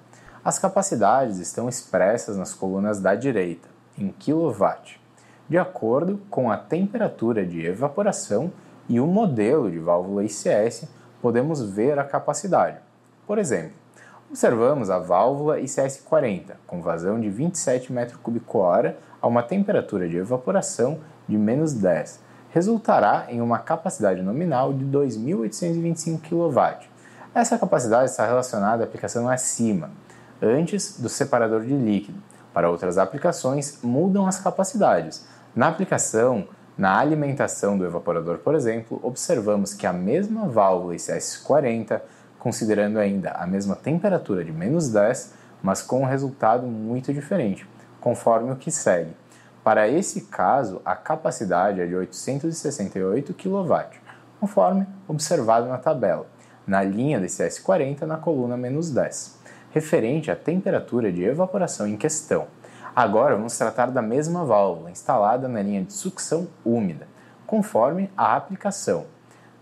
As 0.46 0.60
capacidades 0.60 1.40
estão 1.40 1.70
expressas 1.70 2.36
nas 2.36 2.54
colunas 2.54 3.00
da 3.00 3.16
direita, 3.16 3.70
em 3.98 4.10
kW, 4.10 5.00
de 5.48 5.58
acordo 5.58 6.20
com 6.30 6.52
a 6.52 6.58
temperatura 6.58 7.46
de 7.46 7.66
evaporação 7.66 8.52
e 8.90 9.00
o 9.00 9.08
modelo 9.08 9.72
de 9.72 9.80
válvula 9.80 10.26
ICS, 10.26 10.90
podemos 11.22 11.64
ver 11.64 11.98
a 11.98 12.04
capacidade. 12.04 12.76
Por 13.26 13.38
exemplo, 13.38 13.72
observamos 14.30 14.90
a 14.90 15.00
válvula 15.00 15.62
ICS-40, 15.62 16.56
com 16.68 16.82
vazão 16.82 17.22
de 17.22 17.30
27 17.30 17.94
m3 17.94 18.96
a 19.22 19.28
uma 19.28 19.44
temperatura 19.44 20.10
de 20.10 20.18
evaporação 20.18 21.00
de 21.26 21.38
menos 21.38 21.74
10, 21.74 22.20
resultará 22.52 23.28
em 23.30 23.40
uma 23.40 23.60
capacidade 23.60 24.22
nominal 24.22 24.74
de 24.74 24.84
2.825 24.84 26.20
kW. 26.20 26.90
Essa 27.34 27.58
capacidade 27.58 28.12
está 28.12 28.28
relacionada 28.28 28.84
à 28.84 28.86
aplicação 28.86 29.30
acima, 29.30 29.90
antes 30.44 31.00
do 31.00 31.08
separador 31.08 31.62
de 31.62 31.74
líquido, 31.74 32.22
Para 32.54 32.70
outras 32.70 33.00
aplicações, 33.00 33.80
mudam 33.82 34.28
as 34.28 34.40
capacidades. 34.40 35.26
Na 35.56 35.70
aplicação, 35.70 36.48
na 36.78 37.00
alimentação 37.00 37.80
do 37.80 37.84
evaporador, 37.84 38.38
por 38.40 38.54
exemplo, 38.54 39.00
observamos 39.02 39.74
que 39.74 39.88
a 39.88 39.94
mesma 39.94 40.48
válvula 40.48 40.94
ICS-40, 40.94 42.00
considerando 42.38 43.00
ainda 43.00 43.32
a 43.32 43.48
mesma 43.48 43.76
temperatura 43.76 44.44
de 44.44 44.52
menos 44.52 44.90
10, 44.90 45.34
mas 45.64 45.82
com 45.82 46.02
um 46.02 46.06
resultado 46.06 46.68
muito 46.68 47.12
diferente, 47.12 47.68
conforme 48.00 48.52
o 48.52 48.56
que 48.56 48.70
segue. 48.70 49.16
Para 49.64 49.88
esse 49.88 50.22
caso, 50.22 50.80
a 50.86 50.96
capacidade 50.96 51.82
é 51.82 51.88
de 51.88 51.96
868 51.96 53.34
kW, 53.34 53.98
conforme 54.40 54.86
observado 55.08 55.68
na 55.68 55.80
tabela, 55.80 56.28
na 56.68 56.84
linha 56.84 57.20
do 57.20 57.26
ICS-40 57.26 58.02
na 58.02 58.18
coluna 58.18 58.56
menos 58.56 58.92
10, 58.92 59.40
referente 59.74 60.30
à 60.30 60.36
temperatura 60.36 61.12
de 61.12 61.24
evaporação 61.24 61.88
em 61.88 61.98
questão. 61.98 62.46
Agora 62.96 63.36
vamos 63.36 63.58
tratar 63.58 63.88
da 63.88 64.04
mesma 64.04 64.46
válvula 64.46 64.92
instalada 64.92 65.48
na 65.48 65.64
linha 65.64 65.84
de 65.84 65.92
sucção 65.92 66.48
úmida, 66.64 67.08
conforme 67.48 68.10
a 68.16 68.36
aplicação. 68.36 69.06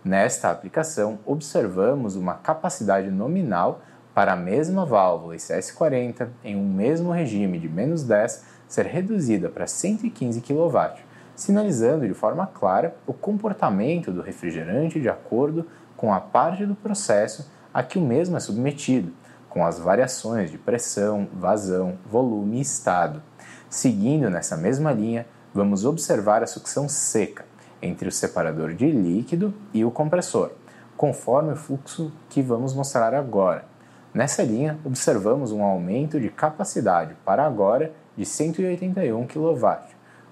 Nesta 0.04 0.52
aplicação, 0.52 1.20
observamos 1.26 2.18
uma 2.18 2.34
capacidade 2.34 3.10
nominal 3.10 3.82
para 4.14 4.34
a 4.34 4.36
mesma 4.36 4.86
válvula 4.86 5.36
ICS-40 5.36 6.28
em 6.44 6.58
um 6.58 6.68
mesmo 6.68 7.12
regime 7.12 7.58
de 7.58 7.70
menos 7.70 8.04
10 8.04 8.44
ser 8.68 8.88
reduzida 8.88 9.48
para 9.48 9.66
115 9.66 10.42
kW, 10.42 11.02
sinalizando 11.36 12.06
de 12.06 12.14
forma 12.14 12.46
clara 12.48 12.96
o 13.08 13.14
comportamento 13.14 14.12
do 14.12 14.22
refrigerante 14.22 15.00
de 15.00 15.08
acordo 15.08 15.66
com 15.96 16.14
a 16.14 16.20
parte 16.20 16.66
do 16.66 16.76
processo 16.76 17.50
a 17.74 17.82
que 17.82 17.98
o 17.98 18.02
mesmo 18.02 18.36
é 18.36 18.40
submetido, 18.42 19.14
com 19.52 19.66
as 19.66 19.78
variações 19.78 20.50
de 20.50 20.58
pressão, 20.58 21.28
vazão, 21.34 22.00
volume 22.10 22.58
e 22.58 22.62
estado. 22.62 23.22
Seguindo 23.70 24.30
nessa 24.30 24.56
mesma 24.56 24.94
linha, 24.94 25.28
vamos 25.54 25.84
observar 25.86 26.42
a 26.42 26.48
sucção 26.48 26.88
seca 26.88 27.46
entre 27.82 28.08
o 28.08 28.12
separador 28.12 28.74
de 28.74 28.90
líquido 28.90 29.54
e 29.74 29.84
o 29.84 29.92
compressor, 29.92 30.52
conforme 30.96 31.52
o 31.52 31.56
fluxo 31.58 32.14
que 32.30 32.42
vamos 32.42 32.74
mostrar 32.74 33.14
agora. 33.14 33.66
Nessa 34.14 34.42
linha, 34.42 34.80
observamos 34.86 35.52
um 35.52 35.64
aumento 35.64 36.20
de 36.20 36.30
capacidade 36.30 37.14
para 37.26 37.46
agora 37.46 37.92
de 38.16 38.26
181 38.26 39.28
kW, 39.28 39.78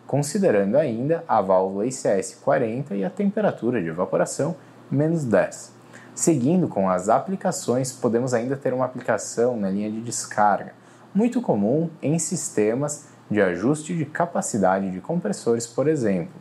considerando 0.07 0.77
ainda 0.77 1.25
a 1.27 1.41
válvula 1.41 1.85
ICS 1.85 2.39
40 2.41 2.95
e 2.95 3.03
a 3.03 3.09
temperatura 3.09 3.81
de 3.81 3.89
evaporação 3.89 4.55
menos 4.89 5.25
10. 5.25 5.78
Seguindo 6.19 6.67
com 6.67 6.89
as 6.89 7.07
aplicações, 7.07 7.93
podemos 7.93 8.33
ainda 8.33 8.57
ter 8.57 8.73
uma 8.73 8.83
aplicação 8.83 9.55
na 9.55 9.69
linha 9.69 9.89
de 9.89 10.01
descarga, 10.01 10.73
muito 11.15 11.41
comum 11.41 11.89
em 12.01 12.19
sistemas 12.19 13.05
de 13.31 13.41
ajuste 13.41 13.95
de 13.95 14.03
capacidade 14.03 14.91
de 14.91 14.99
compressores, 14.99 15.65
por 15.65 15.87
exemplo, 15.87 16.33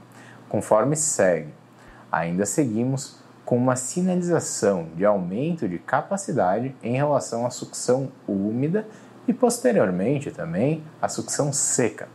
conforme 0.49 0.97
segue. 0.97 1.55
Ainda 2.11 2.45
seguimos 2.45 3.21
com 3.45 3.57
uma 3.57 3.77
sinalização 3.77 4.89
de 4.97 5.05
aumento 5.05 5.69
de 5.69 5.79
capacidade 5.79 6.75
em 6.83 6.97
relação 6.97 7.47
à 7.47 7.51
sucção 7.51 8.11
úmida 8.27 8.85
e 9.29 9.33
posteriormente 9.33 10.33
também 10.33 10.83
à 11.01 11.09
sucção 11.09 11.53
seca. 11.53 12.09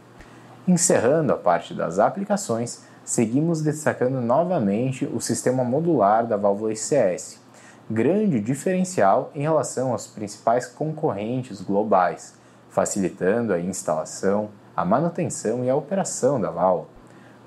Encerrando 0.67 1.31
a 1.31 1.37
parte 1.37 1.73
das 1.73 1.97
aplicações, 1.97 2.83
seguimos 3.05 3.61
destacando 3.61 4.19
novamente 4.19 5.05
o 5.05 5.21
sistema 5.21 5.63
modular 5.63 6.27
da 6.27 6.35
válvula 6.35 6.73
ICS, 6.73 7.41
grande 7.89 8.39
diferencial 8.39 9.31
em 9.35 9.41
relação 9.41 9.91
aos 9.91 10.07
principais 10.07 10.65
concorrentes 10.65 11.61
globais, 11.61 12.35
facilitando 12.69 13.53
a 13.53 13.59
instalação, 13.59 14.49
a 14.75 14.85
manutenção 14.85 15.63
e 15.63 15.69
a 15.69 15.75
operação 15.75 16.39
da 16.39 16.49
válvula. 16.49 16.87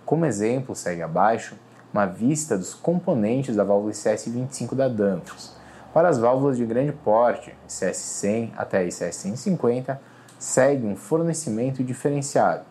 Como 0.04 0.24
exemplo, 0.24 0.74
segue 0.76 1.02
abaixo 1.02 1.56
uma 1.92 2.06
vista 2.06 2.56
dos 2.56 2.74
componentes 2.74 3.56
da 3.56 3.64
válvula 3.64 3.92
ICS-25 3.92 4.74
da 4.74 4.88
Danfoss. 4.88 5.56
Para 5.92 6.10
as 6.10 6.18
válvulas 6.18 6.58
de 6.58 6.66
grande 6.66 6.92
porte, 6.92 7.54
ICS-100 7.66 8.50
até 8.56 8.86
ICS-150, 8.86 9.98
segue 10.38 10.86
um 10.86 10.94
fornecimento 10.94 11.82
diferenciado. 11.82 12.64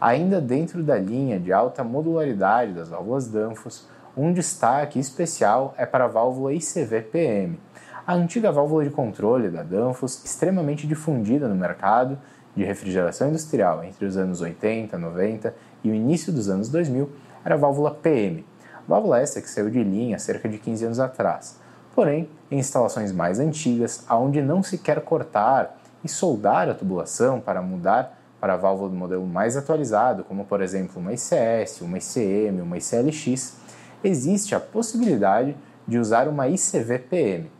Ainda 0.00 0.40
dentro 0.40 0.82
da 0.82 0.96
linha 0.96 1.38
de 1.38 1.52
alta 1.52 1.82
modularidade 1.82 2.72
das 2.72 2.88
válvulas 2.88 3.26
Danfoss, 3.26 3.86
um 4.16 4.32
destaque 4.32 4.98
especial 4.98 5.74
é 5.76 5.86
para 5.86 6.04
a 6.04 6.08
válvula 6.08 6.52
ICV-PM, 6.52 7.58
a 8.06 8.14
antiga 8.14 8.50
válvula 8.50 8.84
de 8.84 8.90
controle 8.90 9.48
da 9.48 9.62
Danfoss, 9.62 10.24
extremamente 10.24 10.86
difundida 10.86 11.46
no 11.46 11.54
mercado 11.54 12.18
de 12.56 12.64
refrigeração 12.64 13.28
industrial 13.28 13.84
entre 13.84 14.04
os 14.04 14.16
anos 14.16 14.40
80, 14.40 14.98
90 14.98 15.54
e 15.84 15.90
o 15.90 15.94
início 15.94 16.32
dos 16.32 16.48
anos 16.48 16.68
2000, 16.68 17.08
era 17.44 17.54
a 17.54 17.58
válvula 17.58 17.92
PM. 17.92 18.44
Válvula 18.88 19.20
essa 19.20 19.40
que 19.40 19.48
saiu 19.48 19.70
de 19.70 19.82
linha 19.84 20.18
cerca 20.18 20.48
de 20.48 20.58
15 20.58 20.86
anos 20.86 21.00
atrás. 21.00 21.60
Porém, 21.94 22.28
em 22.50 22.58
instalações 22.58 23.12
mais 23.12 23.38
antigas, 23.38 24.04
onde 24.10 24.42
não 24.42 24.62
se 24.62 24.78
quer 24.78 25.00
cortar 25.02 25.78
e 26.02 26.08
soldar 26.08 26.68
a 26.68 26.74
tubulação 26.74 27.40
para 27.40 27.62
mudar 27.62 28.18
para 28.40 28.54
a 28.54 28.56
válvula 28.56 28.88
do 28.88 28.96
modelo 28.96 29.26
mais 29.26 29.56
atualizado, 29.56 30.24
como 30.24 30.44
por 30.44 30.62
exemplo 30.62 31.00
uma 31.00 31.12
ICS, 31.12 31.82
uma 31.82 31.98
ICM, 31.98 32.62
uma 32.62 32.78
ICLX, 32.78 33.59
existe 34.02 34.54
a 34.54 34.60
possibilidade 34.60 35.56
de 35.86 35.98
usar 35.98 36.28
uma 36.28 36.48
ICV-PM, 36.48 37.50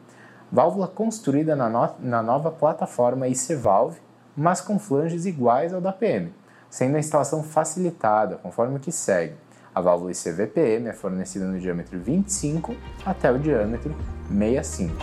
válvula 0.50 0.88
construída 0.88 1.54
na, 1.54 1.68
no 1.68 1.88
na 2.00 2.22
nova 2.22 2.50
plataforma 2.50 3.28
IC-Valve, 3.28 3.98
mas 4.36 4.60
com 4.60 4.78
flanges 4.78 5.26
iguais 5.26 5.72
ao 5.72 5.80
da 5.80 5.92
PM, 5.92 6.32
sendo 6.68 6.96
a 6.96 7.00
instalação 7.00 7.42
facilitada, 7.42 8.36
conforme 8.36 8.76
o 8.76 8.80
que 8.80 8.92
segue. 8.92 9.34
A 9.74 9.80
válvula 9.80 10.10
ICV-PM 10.10 10.88
é 10.88 10.92
fornecida 10.92 11.44
no 11.46 11.58
diâmetro 11.58 11.98
25 11.98 12.74
até 13.04 13.30
o 13.30 13.38
diâmetro 13.38 13.94
65. 14.28 14.94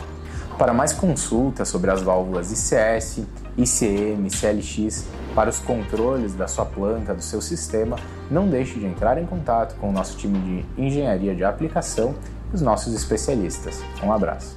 Para 0.58 0.74
mais 0.74 0.92
consultas 0.92 1.70
sobre 1.70 1.92
as 1.92 2.02
válvulas 2.02 2.52
ICS, 2.52 3.26
ICM, 3.58 4.30
CLX, 4.30 5.06
para 5.38 5.52
os 5.52 5.60
controles 5.60 6.34
da 6.34 6.48
sua 6.48 6.66
planta, 6.66 7.14
do 7.14 7.22
seu 7.22 7.40
sistema, 7.42 7.96
não 8.28 8.50
deixe 8.50 8.80
de 8.80 8.88
entrar 8.88 9.20
em 9.20 9.26
contato 9.28 9.76
com 9.80 9.90
o 9.90 9.92
nosso 9.92 10.18
time 10.18 10.40
de 10.40 10.82
engenharia 10.82 11.36
de 11.36 11.44
aplicação 11.44 12.16
e 12.52 12.56
os 12.56 12.62
nossos 12.64 12.96
especialistas. 12.96 13.84
Um 14.04 14.12
abraço. 14.12 14.57